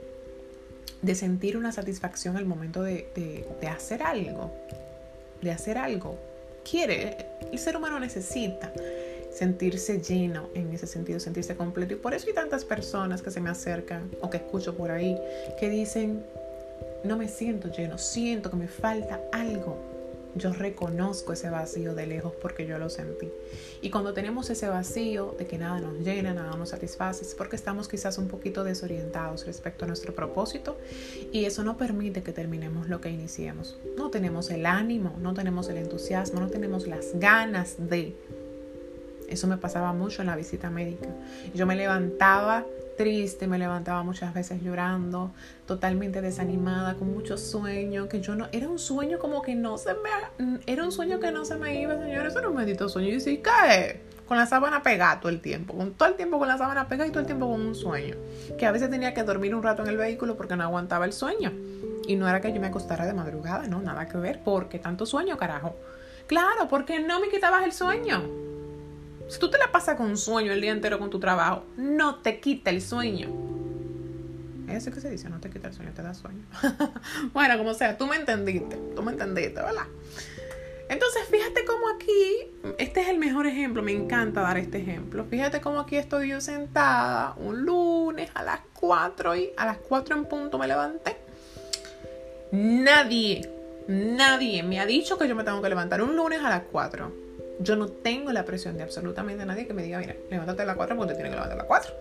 de 1.01 1.13
sentir 1.13 1.57
una 1.57 1.71
satisfacción 1.71 2.37
al 2.37 2.45
momento 2.45 2.81
de, 2.81 3.07
de 3.61 3.67
hacer 3.67 4.01
algo, 4.01 4.51
de 5.41 5.51
hacer 5.51 5.77
algo. 5.77 6.17
Quiere, 6.69 7.17
el 7.51 7.59
ser 7.59 7.77
humano 7.77 7.99
necesita 7.99 8.73
sentirse 9.31 10.01
lleno 10.01 10.49
en 10.55 10.73
ese 10.73 10.87
sentido, 10.87 11.19
sentirse 11.19 11.55
completo. 11.55 11.93
Y 11.93 11.97
por 11.97 12.13
eso 12.13 12.27
hay 12.27 12.33
tantas 12.33 12.65
personas 12.65 13.21
que 13.21 13.29
se 13.29 13.39
me 13.39 13.49
acercan 13.49 14.09
o 14.21 14.29
que 14.29 14.37
escucho 14.37 14.75
por 14.75 14.89
ahí 14.89 15.17
que 15.59 15.69
dicen, 15.69 16.23
no 17.03 17.17
me 17.17 17.27
siento 17.27 17.69
lleno, 17.69 17.97
siento 17.97 18.49
que 18.49 18.55
me 18.55 18.67
falta 18.67 19.21
algo 19.31 19.96
yo 20.37 20.53
reconozco 20.53 21.33
ese 21.33 21.49
vacío 21.49 21.93
de 21.93 22.07
lejos 22.07 22.33
porque 22.41 22.65
yo 22.65 22.77
lo 22.77 22.89
sentí. 22.89 23.29
Y 23.81 23.89
cuando 23.89 24.13
tenemos 24.13 24.49
ese 24.49 24.67
vacío 24.67 25.35
de 25.37 25.47
que 25.47 25.57
nada 25.57 25.79
nos 25.79 25.99
llena, 25.99 26.33
nada 26.33 26.55
nos 26.55 26.69
satisface, 26.69 27.23
es 27.23 27.35
porque 27.35 27.55
estamos 27.55 27.87
quizás 27.87 28.17
un 28.17 28.27
poquito 28.27 28.63
desorientados 28.63 29.45
respecto 29.45 29.85
a 29.85 29.87
nuestro 29.87 30.13
propósito 30.13 30.77
y 31.31 31.45
eso 31.45 31.63
no 31.63 31.77
permite 31.77 32.23
que 32.23 32.33
terminemos 32.33 32.89
lo 32.89 33.01
que 33.01 33.09
iniciemos. 33.09 33.77
No 33.97 34.09
tenemos 34.09 34.49
el 34.49 34.65
ánimo, 34.65 35.15
no 35.19 35.33
tenemos 35.33 35.69
el 35.69 35.77
entusiasmo, 35.77 36.39
no 36.39 36.47
tenemos 36.47 36.87
las 36.87 37.13
ganas 37.19 37.75
de. 37.77 38.15
Eso 39.27 39.47
me 39.47 39.57
pasaba 39.57 39.91
mucho 39.93 40.21
en 40.21 40.27
la 40.27 40.35
visita 40.35 40.69
médica. 40.69 41.09
Yo 41.53 41.65
me 41.65 41.75
levantaba 41.75 42.65
triste, 42.97 43.47
me 43.47 43.57
levantaba 43.57 44.03
muchas 44.03 44.33
veces 44.33 44.61
llorando, 44.61 45.31
totalmente 45.65 46.21
desanimada, 46.21 46.95
con 46.95 47.13
mucho 47.13 47.37
sueño, 47.37 48.09
que 48.09 48.19
yo 48.19 48.35
no, 48.35 48.47
era 48.51 48.67
un 48.67 48.79
sueño 48.79 49.19
como 49.19 49.41
que 49.41 49.55
no 49.55 49.77
se 49.77 49.93
me, 49.93 50.59
era 50.65 50.83
un 50.83 50.91
sueño 50.91 51.19
que 51.19 51.31
no 51.31 51.45
se 51.45 51.55
me 51.55 51.79
iba, 51.79 51.97
señor, 51.97 52.25
eso 52.25 52.39
era 52.39 52.49
un 52.49 52.55
bendito 52.55 52.89
sueño. 52.89 53.09
Y 53.09 53.13
decía, 53.13 53.41
¿qué? 53.41 54.01
con 54.27 54.37
la 54.37 54.45
sábana 54.45 54.83
pegada 54.83 55.19
todo 55.19 55.29
el 55.29 55.39
tiempo, 55.39 55.73
con 55.73 55.93
todo 55.93 56.09
el 56.09 56.15
tiempo 56.15 56.37
con 56.37 56.47
la 56.47 56.57
sábana 56.57 56.87
pegada 56.87 57.07
y 57.07 57.11
todo 57.11 57.21
el 57.21 57.25
tiempo 57.25 57.49
con 57.49 57.61
un 57.61 57.75
sueño. 57.75 58.15
Que 58.57 58.65
a 58.65 58.71
veces 58.71 58.89
tenía 58.89 59.13
que 59.13 59.23
dormir 59.23 59.55
un 59.55 59.63
rato 59.63 59.83
en 59.83 59.87
el 59.87 59.97
vehículo 59.97 60.35
porque 60.35 60.55
no 60.55 60.63
aguantaba 60.63 61.05
el 61.05 61.13
sueño. 61.13 61.53
Y 62.07 62.15
no 62.15 62.27
era 62.27 62.41
que 62.41 62.53
yo 62.53 62.59
me 62.59 62.67
acostara 62.67 63.05
de 63.05 63.13
madrugada, 63.13 63.67
no, 63.67 63.81
nada 63.81 64.07
que 64.07 64.17
ver, 64.17 64.41
porque 64.43 64.79
tanto 64.79 65.05
sueño, 65.05 65.37
carajo. 65.37 65.75
Claro, 66.27 66.67
porque 66.69 66.99
no 66.99 67.19
me 67.19 67.29
quitabas 67.29 67.63
el 67.63 67.71
sueño. 67.71 68.46
Si 69.27 69.39
tú 69.39 69.49
te 69.49 69.57
la 69.57 69.71
pasas 69.71 69.95
con 69.95 70.15
sueño 70.17 70.53
el 70.53 70.61
día 70.61 70.71
entero 70.71 70.99
con 70.99 71.09
tu 71.09 71.19
trabajo, 71.19 71.63
no 71.75 72.15
te 72.15 72.39
quita 72.39 72.69
el 72.69 72.81
sueño. 72.81 73.29
Eso 74.69 74.91
que 74.91 74.99
se 74.99 75.09
dice, 75.09 75.29
no 75.29 75.39
te 75.39 75.49
quita 75.49 75.67
el 75.67 75.73
sueño, 75.73 75.91
te 75.93 76.01
da 76.01 76.13
sueño. 76.13 76.43
bueno, 77.33 77.57
como 77.57 77.73
sea, 77.73 77.97
tú 77.97 78.07
me 78.07 78.15
entendiste, 78.15 78.77
tú 78.95 79.01
me 79.01 79.11
entendiste, 79.11 79.61
¿verdad? 79.61 79.85
Entonces, 80.89 81.23
fíjate 81.29 81.65
cómo 81.65 81.89
aquí, 81.89 82.47
este 82.77 83.01
es 83.01 83.09
el 83.09 83.17
mejor 83.17 83.47
ejemplo, 83.47 83.83
me 83.83 83.91
encanta 83.91 84.41
dar 84.41 84.57
este 84.57 84.77
ejemplo. 84.77 85.25
Fíjate 85.25 85.59
cómo 85.59 85.81
aquí 85.81 85.97
estoy 85.97 86.29
yo 86.29 86.39
sentada 86.39 87.33
un 87.37 87.65
lunes 87.65 88.29
a 88.33 88.43
las 88.43 88.61
4 88.73 89.35
y 89.35 89.51
a 89.57 89.65
las 89.65 89.77
4 89.77 90.15
en 90.15 90.25
punto 90.25 90.57
me 90.57 90.67
levanté. 90.67 91.17
Nadie, 92.51 93.49
nadie 93.89 94.63
me 94.63 94.79
ha 94.79 94.85
dicho 94.85 95.17
que 95.17 95.27
yo 95.27 95.35
me 95.35 95.43
tengo 95.43 95.61
que 95.61 95.67
levantar 95.67 96.01
un 96.01 96.15
lunes 96.15 96.39
a 96.41 96.49
las 96.49 96.63
4. 96.71 97.26
Yo 97.59 97.75
no 97.75 97.87
tengo 97.87 98.31
la 98.31 98.45
presión 98.45 98.77
de 98.77 98.83
absolutamente 98.83 99.45
nadie 99.45 99.67
que 99.67 99.73
me 99.73 99.83
diga, 99.83 99.99
mira, 99.99 100.15
levántate 100.29 100.61
a 100.61 100.65
las 100.65 100.75
4 100.75 100.95
porque 100.95 101.13
te 101.13 101.15
tienes 101.15 101.31
que 101.31 101.35
levantar 101.35 101.57
a 101.57 101.61
las 101.61 101.67
4. 101.67 101.93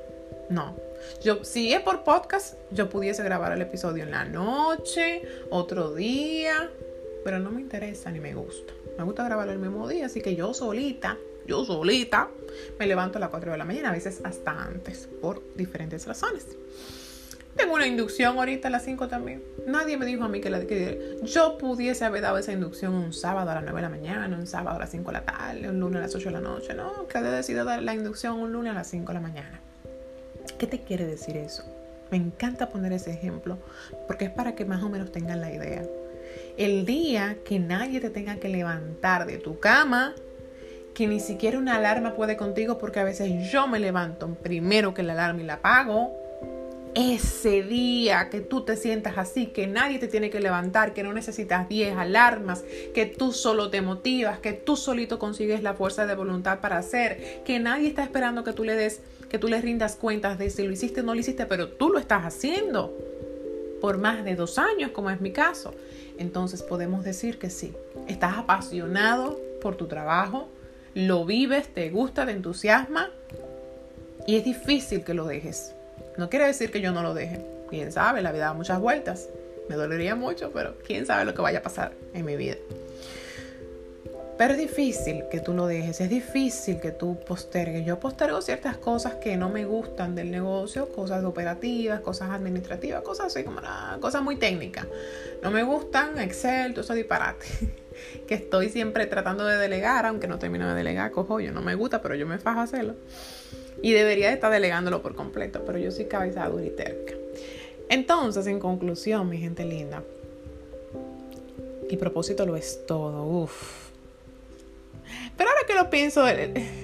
No. 0.51 0.77
Yo, 1.23 1.45
si 1.45 1.73
es 1.73 1.81
por 1.81 2.05
podcast, 2.05 2.55
yo 2.71 2.89
pudiese 2.89 3.23
grabar 3.25 3.53
el 3.53 3.63
episodio 3.63 4.05
en 4.05 4.11
la 4.11 4.25
noche, 4.25 5.23
otro 5.51 5.95
día, 5.95 6.71
pero 7.25 7.39
no 7.39 7.51
me 7.51 7.61
interesa 7.61 8.11
ni 8.11 8.21
me 8.21 8.35
gusta. 8.35 8.73
Me 8.99 9.05
gusta 9.05 9.25
grabar 9.25 9.49
el 9.49 9.59
mismo 9.59 9.89
día, 9.89 10.07
así 10.07 10.21
que 10.21 10.37
yo 10.37 10.55
solita, 10.55 11.17
yo 11.47 11.65
solita, 11.65 12.31
me 12.79 12.87
levanto 12.87 13.19
a 13.19 13.21
las 13.21 13.31
4 13.31 13.53
de 13.53 13.59
la 13.59 13.65
mañana, 13.65 13.91
a 13.91 13.93
veces 13.93 14.21
hasta 14.25 14.63
antes, 14.63 15.09
por 15.21 15.43
diferentes 15.55 16.07
razones. 16.07 16.47
Tengo 17.57 17.75
una 17.75 17.87
inducción 17.87 18.37
ahorita 18.37 18.69
a 18.69 18.71
las 18.71 18.85
5 18.85 19.09
también. 19.09 19.43
Nadie 19.67 19.97
me 19.97 20.07
dijo 20.07 20.25
a 20.25 20.29
mí 20.29 20.41
que, 20.41 20.51
la, 20.51 20.61
que 20.67 21.19
yo 21.23 21.57
pudiese 21.59 22.05
haber 22.05 22.23
dado 22.23 22.39
esa 22.39 22.53
inducción 22.53 22.95
un 22.95 23.13
sábado 23.13 23.51
a 23.51 23.55
las 23.55 23.65
9 23.65 23.77
de 23.77 23.83
la 23.83 23.89
mañana, 23.89 24.37
un 24.37 24.47
sábado 24.47 24.77
a 24.77 24.81
las 24.81 24.91
5 24.91 25.11
de 25.11 25.13
la 25.13 25.25
tarde, 25.25 25.69
un 25.69 25.81
lunes 25.81 25.99
a 25.99 26.03
las 26.03 26.15
8 26.15 26.27
de 26.27 26.33
la 26.33 26.41
noche. 26.41 26.75
No, 26.75 27.07
que 27.09 27.19
he 27.19 27.23
decidido 27.23 27.65
dar 27.65 27.83
la 27.83 27.95
inducción 27.95 28.39
un 28.39 28.53
lunes 28.53 28.73
a 28.73 28.75
las 28.75 28.89
5 28.89 29.09
de 29.09 29.15
la 29.15 29.21
mañana. 29.21 29.61
¿Qué 30.59 30.67
te 30.67 30.81
quiere 30.81 31.07
decir 31.07 31.37
eso? 31.37 31.65
Me 32.11 32.17
encanta 32.17 32.69
poner 32.69 32.93
ese 32.93 33.11
ejemplo 33.11 33.59
porque 34.07 34.27
es 34.27 34.31
para 34.31 34.55
que 34.55 34.65
más 34.65 34.83
o 34.83 34.89
menos 34.89 35.11
tengan 35.11 35.41
la 35.41 35.53
idea. 35.53 35.83
El 36.57 36.87
día 36.87 37.39
que 37.45 37.59
nadie 37.59 38.01
te 38.01 38.11
tenga 38.11 38.37
que 38.37 38.49
levantar 38.49 39.27
de 39.27 39.39
tu 39.39 39.59
cama, 39.59 40.15
que 40.95 41.07
ni 41.07 41.21
siquiera 41.21 41.59
una 41.59 41.77
alarma 41.77 42.15
puede 42.15 42.37
contigo 42.37 42.79
porque 42.79 43.01
a 43.01 43.05
veces 43.05 43.51
yo 43.51 43.67
me 43.67 43.79
levanto 43.79 44.35
primero 44.35 44.95
que 44.95 45.03
la 45.03 45.13
alarma 45.13 45.43
y 45.43 45.45
la 45.45 45.55
apago. 45.55 46.26
Ese 46.97 47.63
día 47.63 48.31
que 48.31 48.41
tú 48.41 48.65
te 48.65 48.75
sientas 48.75 49.19
así, 49.19 49.47
que 49.47 49.67
nadie 49.67 49.99
te 49.99 50.09
tiene 50.09 50.31
que 50.31 50.41
levantar, 50.41 50.95
que 50.95 51.03
no 51.03 51.13
necesitas 51.13 51.69
10 51.69 51.97
alarmas, 51.97 52.65
que 52.95 53.05
tú 53.05 53.33
solo 53.33 53.71
te 53.71 53.83
motivas, 53.83 54.39
que 54.39 54.55
tú 54.55 54.77
solito 54.77 55.19
consigues 55.19 55.63
la 55.63 55.75
fuerza 55.75 56.07
de 56.07 56.15
voluntad 56.15 56.61
para 56.61 56.79
hacer, 56.79 57.43
que 57.45 57.61
nadie 57.61 57.89
está 57.89 58.03
esperando 58.03 58.45
que 58.45 58.55
tú 58.55 58.65
le 58.65 58.75
des, 58.75 59.03
que 59.29 59.39
tú 59.39 59.49
le 59.49 59.61
rindas 59.61 59.97
cuentas 59.97 60.39
de 60.39 60.49
si 60.49 60.67
lo 60.67 60.73
hiciste 60.73 61.01
o 61.01 61.05
no 61.05 61.15
lo 61.15 61.21
hiciste, 61.21 61.45
pero 61.45 61.69
tú 61.69 61.91
lo 61.91 61.99
estás 61.99 62.25
haciendo 62.25 62.97
por 63.81 63.99
más 63.99 64.25
de 64.25 64.35
dos 64.35 64.59
años, 64.59 64.91
como 64.93 65.11
es 65.11 65.21
mi 65.21 65.33
caso 65.33 65.75
entonces 66.19 66.63
podemos 66.63 67.05
decir 67.05 67.39
que 67.39 67.51
sí, 67.51 67.75
estás 68.09 68.39
apasionado 68.39 69.39
por 69.61 69.77
tu 69.77 69.87
trabajo, 69.87 70.49
lo 70.95 71.25
vives, 71.25 71.69
te 71.69 71.91
gusta, 71.91 72.27
te 72.27 72.33
entusiasma 72.33 73.11
y 74.27 74.37
es 74.37 74.45
difícil 74.45 75.05
que 75.05 75.15
lo 75.15 75.27
dejes. 75.27 75.76
No 76.19 76.31
quiere 76.31 76.47
decir 76.47 76.71
que 76.71 76.81
yo 76.81 76.93
no 76.93 77.03
lo 77.03 77.15
deje. 77.15 77.45
Quién 77.69 77.93
sabe, 77.93 78.23
la 78.23 78.33
vida 78.33 78.47
da 78.47 78.53
muchas 78.55 78.81
vueltas. 78.81 79.29
Me 79.69 79.75
dolería 79.75 80.15
mucho, 80.15 80.51
pero 80.53 80.77
quién 80.87 81.07
sabe 81.07 81.25
lo 81.25 81.35
que 81.35 81.43
vaya 81.43 81.59
a 81.59 81.63
pasar 81.63 81.93
en 82.15 82.25
mi 82.25 82.37
vida. 82.37 82.57
Pero 84.39 84.53
es 84.53 84.59
difícil 84.59 85.25
que 85.31 85.41
tú 85.41 85.55
lo 85.55 85.67
dejes, 85.67 86.01
es 86.03 86.11
difícil 86.11 86.79
que 86.79 86.91
tú 86.91 87.19
postergues. 87.27 87.87
Yo 87.87 87.99
postergo 87.99 88.43
ciertas 88.43 88.77
cosas 88.77 89.15
que 89.15 89.37
no 89.39 89.49
me 89.49 89.65
gustan 89.65 90.15
del 90.15 90.31
negocio, 90.31 90.91
cosas 90.91 91.25
operativas, 91.25 92.01
cosas 92.01 92.31
administrativas, 92.31 93.03
cosas 93.03 93.27
así 93.29 93.45
como 93.45 93.63
nada, 93.63 93.99
cosas 93.99 94.23
muy 94.23 94.37
técnicas. 94.37 94.87
No 95.43 95.51
me 95.51 95.63
gustan 95.63 96.19
Excel, 96.19 96.73
todo 96.73 96.83
eso 96.83 96.93
disparate. 96.93 97.47
que 98.29 98.35
estoy 98.35 98.69
siempre 98.69 99.07
tratando 99.07 99.47
de 99.47 99.57
delegar, 99.57 100.05
aunque 100.05 100.29
no 100.29 100.39
termino 100.39 100.69
de 100.69 100.75
delegar, 100.75 101.13
cojo 101.13 101.41
yo, 101.41 101.53
no 101.53 101.63
me 101.63 101.75
gusta, 101.75 102.03
pero 102.03 102.15
yo 102.15 102.27
me 102.27 102.39
fajo 102.39 102.61
a 102.61 102.65
hacerlo. 102.65 102.95
Y 103.83 103.93
debería 103.93 104.33
estar 104.33 104.51
delegándolo 104.51 105.03
por 105.03 105.15
completo, 105.15 105.63
pero 105.67 105.79
yo 105.79 105.91
soy 105.91 106.07
cabeza 106.07 106.49
dura 106.49 106.65
y 106.65 106.71
terca. 106.71 107.15
Entonces, 107.89 108.47
en 108.47 108.59
conclusión, 108.59 109.29
mi 109.29 109.39
gente 109.39 109.65
linda, 109.65 110.03
y 111.89 111.97
propósito 111.97 112.45
lo 112.47 112.57
es 112.57 112.85
todo, 112.87 113.25
uff 113.25 113.86
pero 115.37 115.51
ahora 115.51 115.63
que 115.67 115.75
lo 115.75 115.91
pienso, 115.91 116.25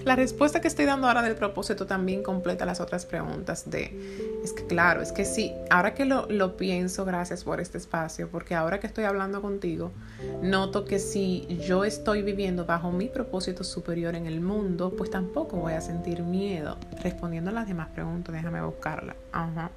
la 0.04 0.16
respuesta 0.16 0.61
que 0.61 0.68
estoy 0.68 0.85
dando 0.85 1.08
ahora 1.08 1.22
del 1.22 1.35
propósito 1.35 1.87
también 1.87 2.22
completa 2.22 2.64
las 2.64 2.80
otras 2.80 3.06
preguntas 3.06 3.70
de, 3.70 4.40
es 4.44 4.52
que 4.52 4.66
claro, 4.66 5.02
es 5.02 5.12
que 5.12 5.24
sí, 5.24 5.52
ahora 5.70 5.94
que 5.94 6.04
lo, 6.04 6.26
lo 6.28 6.56
pienso, 6.56 7.04
gracias 7.04 7.44
por 7.44 7.61
este 7.61 7.78
espacio, 7.78 8.28
porque 8.28 8.54
ahora 8.54 8.80
que 8.80 8.87
estoy 8.87 9.04
hablando 9.04 9.42
contigo, 9.42 9.92
noto 10.42 10.85
que 10.85 10.98
si 10.98 11.46
yo 11.66 11.85
estoy 11.85 12.22
viviendo 12.22 12.66
bajo 12.66 12.90
mi 12.90 13.08
propósito 13.08 13.64
superior 13.64 14.14
en 14.14 14.26
el 14.26 14.40
mundo, 14.40 14.94
pues 14.96 15.11
tampoco 15.11 15.56
voy 15.56 15.72
a 15.74 15.80
sentir 15.80 16.22
miedo. 16.22 16.76
Respondiendo 17.02 17.50
a 17.50 17.54
las 17.54 17.66
demás 17.66 17.88
preguntas, 17.88 18.35
déjame 18.35 18.62
buscarla. 18.62 19.16
Ajá, 19.32 19.70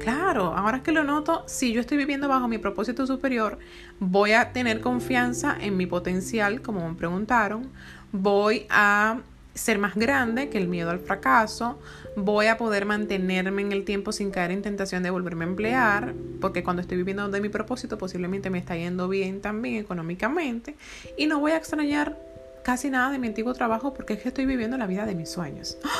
Claro, 0.00 0.54
ahora 0.56 0.82
que 0.82 0.92
lo 0.92 1.04
noto, 1.04 1.44
si 1.46 1.72
yo 1.72 1.80
estoy 1.80 1.98
viviendo 1.98 2.26
bajo 2.26 2.48
mi 2.48 2.56
propósito 2.56 3.06
superior, 3.06 3.58
voy 3.98 4.32
a 4.32 4.52
tener 4.52 4.80
confianza 4.80 5.56
en 5.60 5.76
mi 5.76 5.86
potencial, 5.86 6.62
como 6.62 6.88
me 6.88 6.94
preguntaron, 6.94 7.68
voy 8.10 8.66
a 8.70 9.18
ser 9.54 9.78
más 9.78 9.94
grande 9.94 10.48
que 10.48 10.56
el 10.56 10.68
miedo 10.68 10.90
al 10.90 11.00
fracaso, 11.00 11.78
voy 12.16 12.46
a 12.46 12.56
poder 12.56 12.86
mantenerme 12.86 13.60
en 13.60 13.72
el 13.72 13.84
tiempo 13.84 14.10
sin 14.12 14.30
caer 14.30 14.52
en 14.52 14.62
tentación 14.62 15.02
de 15.02 15.10
volverme 15.10 15.44
a 15.44 15.48
emplear, 15.48 16.14
porque 16.40 16.62
cuando 16.62 16.80
estoy 16.80 16.96
viviendo 16.96 17.28
de 17.28 17.40
mi 17.40 17.50
propósito 17.50 17.98
posiblemente 17.98 18.48
me 18.48 18.58
está 18.58 18.76
yendo 18.76 19.06
bien 19.06 19.42
también 19.42 19.76
económicamente 19.76 20.76
y 21.18 21.26
no 21.26 21.40
voy 21.40 21.52
a 21.52 21.56
extrañar 21.56 22.16
casi 22.64 22.88
nada 22.90 23.10
de 23.10 23.18
mi 23.18 23.26
antiguo 23.26 23.52
trabajo 23.52 23.92
porque 23.92 24.14
es 24.14 24.22
que 24.22 24.28
estoy 24.28 24.46
viviendo 24.46 24.78
la 24.78 24.86
vida 24.86 25.04
de 25.04 25.14
mis 25.14 25.30
sueños. 25.30 25.76
¡Ay, 25.84 25.90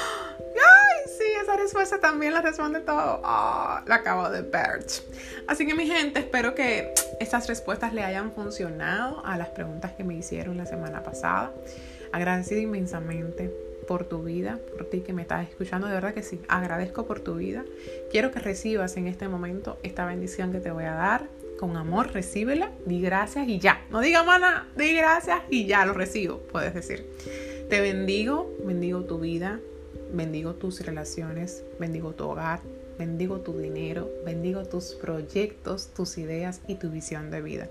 sí! 0.55 0.70
Esa 1.41 1.57
respuesta 1.57 1.99
también 1.99 2.35
la 2.35 2.43
responde 2.43 2.81
todo. 2.81 3.21
Oh, 3.25 3.79
la 3.87 3.95
acabo 3.95 4.29
de 4.29 4.43
ver. 4.43 4.85
Así 5.47 5.67
que 5.67 5.75
mi 5.75 5.87
gente, 5.87 6.21
espero 6.21 6.55
que 6.55 6.93
estas 7.19 7.47
respuestas 7.47 7.95
le 7.95 8.03
hayan 8.03 8.33
funcionado 8.33 9.25
a 9.25 9.39
las 9.39 9.49
preguntas 9.49 9.93
que 9.93 10.05
me 10.05 10.15
hicieron 10.15 10.59
la 10.59 10.67
semana 10.67 11.03
pasada. 11.03 11.53
Agradecido 12.13 12.61
inmensamente 12.61 13.51
por 13.89 14.05
tu 14.05 14.23
vida, 14.23 14.59
por 14.77 14.85
ti 14.87 15.01
que 15.01 15.13
me 15.13 15.23
estás 15.23 15.49
escuchando, 15.49 15.87
de 15.87 15.95
verdad 15.95 16.15
que 16.15 16.23
sí, 16.23 16.41
agradezco 16.49 17.07
por 17.07 17.21
tu 17.21 17.37
vida. 17.37 17.65
Quiero 18.11 18.31
que 18.31 18.39
recibas 18.39 18.97
en 18.97 19.07
este 19.07 19.27
momento 19.27 19.79
esta 19.83 20.05
bendición 20.05 20.53
que 20.53 20.61
te 20.61 20.71
voy 20.71 20.85
a 20.85 20.93
dar 20.93 21.27
con 21.59 21.77
amor, 21.77 22.13
recíbela, 22.13 22.71
di 22.87 23.01
gracias 23.01 23.49
y 23.49 23.59
ya. 23.59 23.85
No 23.91 24.01
diga 24.01 24.23
mana, 24.23 24.69
di 24.77 24.95
gracias 24.95 25.41
y 25.51 25.67
ya 25.67 25.85
lo 25.87 25.93
recibo, 25.95 26.39
puedes 26.53 26.75
decir. 26.75 27.07
Te 27.69 27.81
bendigo, 27.81 28.55
bendigo 28.65 29.05
tu 29.05 29.19
vida, 29.19 29.61
bendigo 30.13 30.55
tus 30.55 30.85
relaciones, 30.85 31.65
bendigo 31.79 32.13
tu 32.13 32.29
hogar, 32.29 32.61
bendigo 32.99 33.41
tu 33.41 33.57
dinero, 33.59 34.11
bendigo 34.25 34.65
tus 34.65 34.95
proyectos, 34.95 35.89
tus 35.95 36.19
ideas 36.19 36.61
y 36.67 36.77
tu 36.77 36.91
visión 36.91 37.31
de 37.31 37.43
vida. 37.43 37.69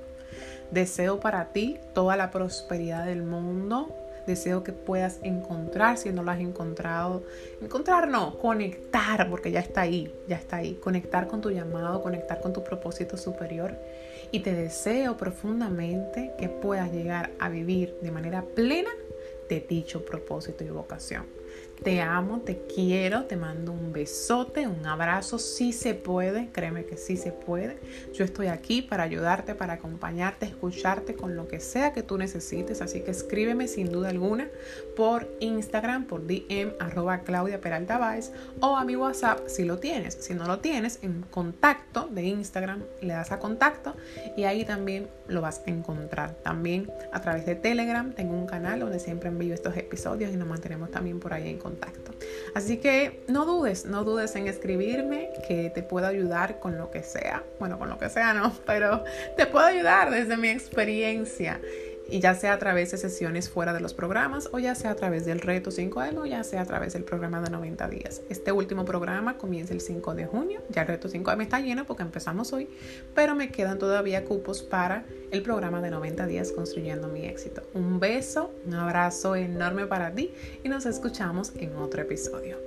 Deseo 0.71 1.19
para 1.19 1.51
ti 1.51 1.77
toda 1.93 2.15
la 2.15 2.31
prosperidad 2.31 3.05
del 3.05 3.23
mundo, 3.23 3.95
Deseo 4.29 4.63
que 4.63 4.73
puedas 4.73 5.19
encontrar, 5.23 5.97
si 5.97 6.11
no 6.11 6.21
lo 6.21 6.29
has 6.29 6.39
encontrado, 6.39 7.23
encontrar 7.61 8.07
no, 8.09 8.37
conectar, 8.37 9.27
porque 9.27 9.49
ya 9.49 9.59
está 9.59 9.81
ahí, 9.81 10.13
ya 10.27 10.35
está 10.35 10.57
ahí. 10.57 10.75
Conectar 10.75 11.27
con 11.27 11.41
tu 11.41 11.49
llamado, 11.49 12.03
conectar 12.03 12.39
con 12.39 12.53
tu 12.53 12.63
propósito 12.63 13.17
superior. 13.17 13.75
Y 14.31 14.41
te 14.41 14.53
deseo 14.53 15.17
profundamente 15.17 16.33
que 16.37 16.47
puedas 16.47 16.91
llegar 16.91 17.31
a 17.39 17.49
vivir 17.49 17.97
de 18.03 18.11
manera 18.11 18.43
plena 18.43 18.91
de 19.49 19.61
dicho 19.61 20.05
propósito 20.05 20.63
y 20.63 20.69
vocación. 20.69 21.25
Te 21.83 22.01
amo, 22.01 22.41
te 22.41 22.65
quiero, 22.73 23.23
te 23.23 23.37
mando 23.37 23.71
un 23.71 23.93
besote, 23.93 24.67
un 24.67 24.85
abrazo, 24.85 25.39
si 25.39 25.71
se 25.71 25.93
puede, 25.93 26.49
créeme 26.51 26.85
que 26.85 26.97
sí 26.97 27.15
se 27.15 27.31
puede. 27.31 27.77
Yo 28.13 28.25
estoy 28.25 28.47
aquí 28.47 28.81
para 28.81 29.03
ayudarte, 29.03 29.55
para 29.55 29.73
acompañarte, 29.73 30.45
escucharte 30.45 31.15
con 31.15 31.37
lo 31.37 31.47
que 31.47 31.61
sea 31.61 31.93
que 31.93 32.03
tú 32.03 32.17
necesites, 32.17 32.81
así 32.81 32.99
que 33.01 33.11
escríbeme 33.11 33.69
sin 33.69 33.91
duda 33.91 34.09
alguna 34.09 34.49
por 34.97 35.29
Instagram, 35.39 36.05
por 36.05 36.27
DM, 36.27 36.73
arroba 36.79 37.19
Claudia 37.19 37.61
Peralta 37.61 37.89
o 38.61 38.75
a 38.75 38.83
mi 38.83 38.95
WhatsApp 38.95 39.47
si 39.47 39.63
lo 39.63 39.77
tienes. 39.77 40.15
Si 40.15 40.33
no 40.33 40.45
lo 40.45 40.59
tienes, 40.59 40.99
en 41.01 41.21
contacto 41.23 42.07
de 42.11 42.23
Instagram 42.23 42.83
le 43.01 43.13
das 43.13 43.31
a 43.31 43.39
contacto 43.39 43.95
y 44.35 44.43
ahí 44.43 44.65
también 44.65 45.07
lo 45.27 45.41
vas 45.41 45.61
a 45.65 45.69
encontrar. 45.69 46.35
También 46.43 46.91
a 47.13 47.21
través 47.21 47.45
de 47.45 47.55
Telegram 47.55 48.11
tengo 48.13 48.33
un 48.33 48.47
canal 48.47 48.81
donde 48.81 48.99
siempre 48.99 49.29
envío 49.29 49.53
estos 49.53 49.77
episodios 49.77 50.33
y 50.33 50.37
nos 50.37 50.47
mantenemos 50.47 50.91
también 50.91 51.19
por 51.19 51.33
ahí 51.33 51.49
en 51.49 51.57
contacto 51.57 51.68
contacto. 51.69 52.11
Así 52.55 52.77
que 52.77 53.23
no 53.27 53.45
dudes, 53.45 53.85
no 53.85 54.03
dudes 54.03 54.35
en 54.35 54.47
escribirme 54.47 55.29
que 55.47 55.69
te 55.69 55.83
puedo 55.83 56.07
ayudar 56.07 56.59
con 56.59 56.77
lo 56.77 56.89
que 56.89 57.03
sea. 57.03 57.43
Bueno, 57.59 57.77
con 57.77 57.89
lo 57.89 57.97
que 57.97 58.09
sea 58.09 58.33
no, 58.33 58.53
pero 58.65 59.03
te 59.37 59.45
puedo 59.45 59.65
ayudar 59.65 60.09
desde 60.09 60.35
mi 60.35 60.49
experiencia 60.49 61.59
y 62.11 62.19
ya 62.19 62.35
sea 62.35 62.53
a 62.53 62.59
través 62.59 62.91
de 62.91 62.97
sesiones 62.97 63.49
fuera 63.49 63.73
de 63.73 63.79
los 63.79 63.93
programas 63.93 64.49
o 64.51 64.59
ya 64.59 64.75
sea 64.75 64.91
a 64.91 64.95
través 64.95 65.25
del 65.25 65.39
reto 65.39 65.71
5M 65.71 66.17
o 66.17 66.25
ya 66.25 66.43
sea 66.43 66.61
a 66.61 66.65
través 66.65 66.93
del 66.93 67.03
programa 67.03 67.41
de 67.41 67.49
90 67.49 67.87
días. 67.89 68.21
Este 68.29 68.51
último 68.51 68.85
programa 68.85 69.37
comienza 69.37 69.73
el 69.73 69.81
5 69.81 70.15
de 70.15 70.25
junio, 70.25 70.61
ya 70.69 70.81
el 70.81 70.87
reto 70.87 71.09
5M 71.09 71.41
está 71.41 71.59
lleno 71.59 71.85
porque 71.85 72.03
empezamos 72.03 72.53
hoy, 72.53 72.69
pero 73.13 73.35
me 73.35 73.49
quedan 73.49 73.79
todavía 73.79 74.25
cupos 74.25 74.61
para 74.61 75.05
el 75.31 75.41
programa 75.41 75.81
de 75.81 75.91
90 75.91 76.25
días 76.27 76.51
construyendo 76.51 77.07
mi 77.07 77.25
éxito. 77.25 77.63
Un 77.73 77.99
beso, 77.99 78.51
un 78.65 78.73
abrazo 78.73 79.35
enorme 79.35 79.85
para 79.85 80.11
ti 80.11 80.33
y 80.63 80.69
nos 80.69 80.85
escuchamos 80.85 81.53
en 81.57 81.75
otro 81.75 82.01
episodio. 82.01 82.57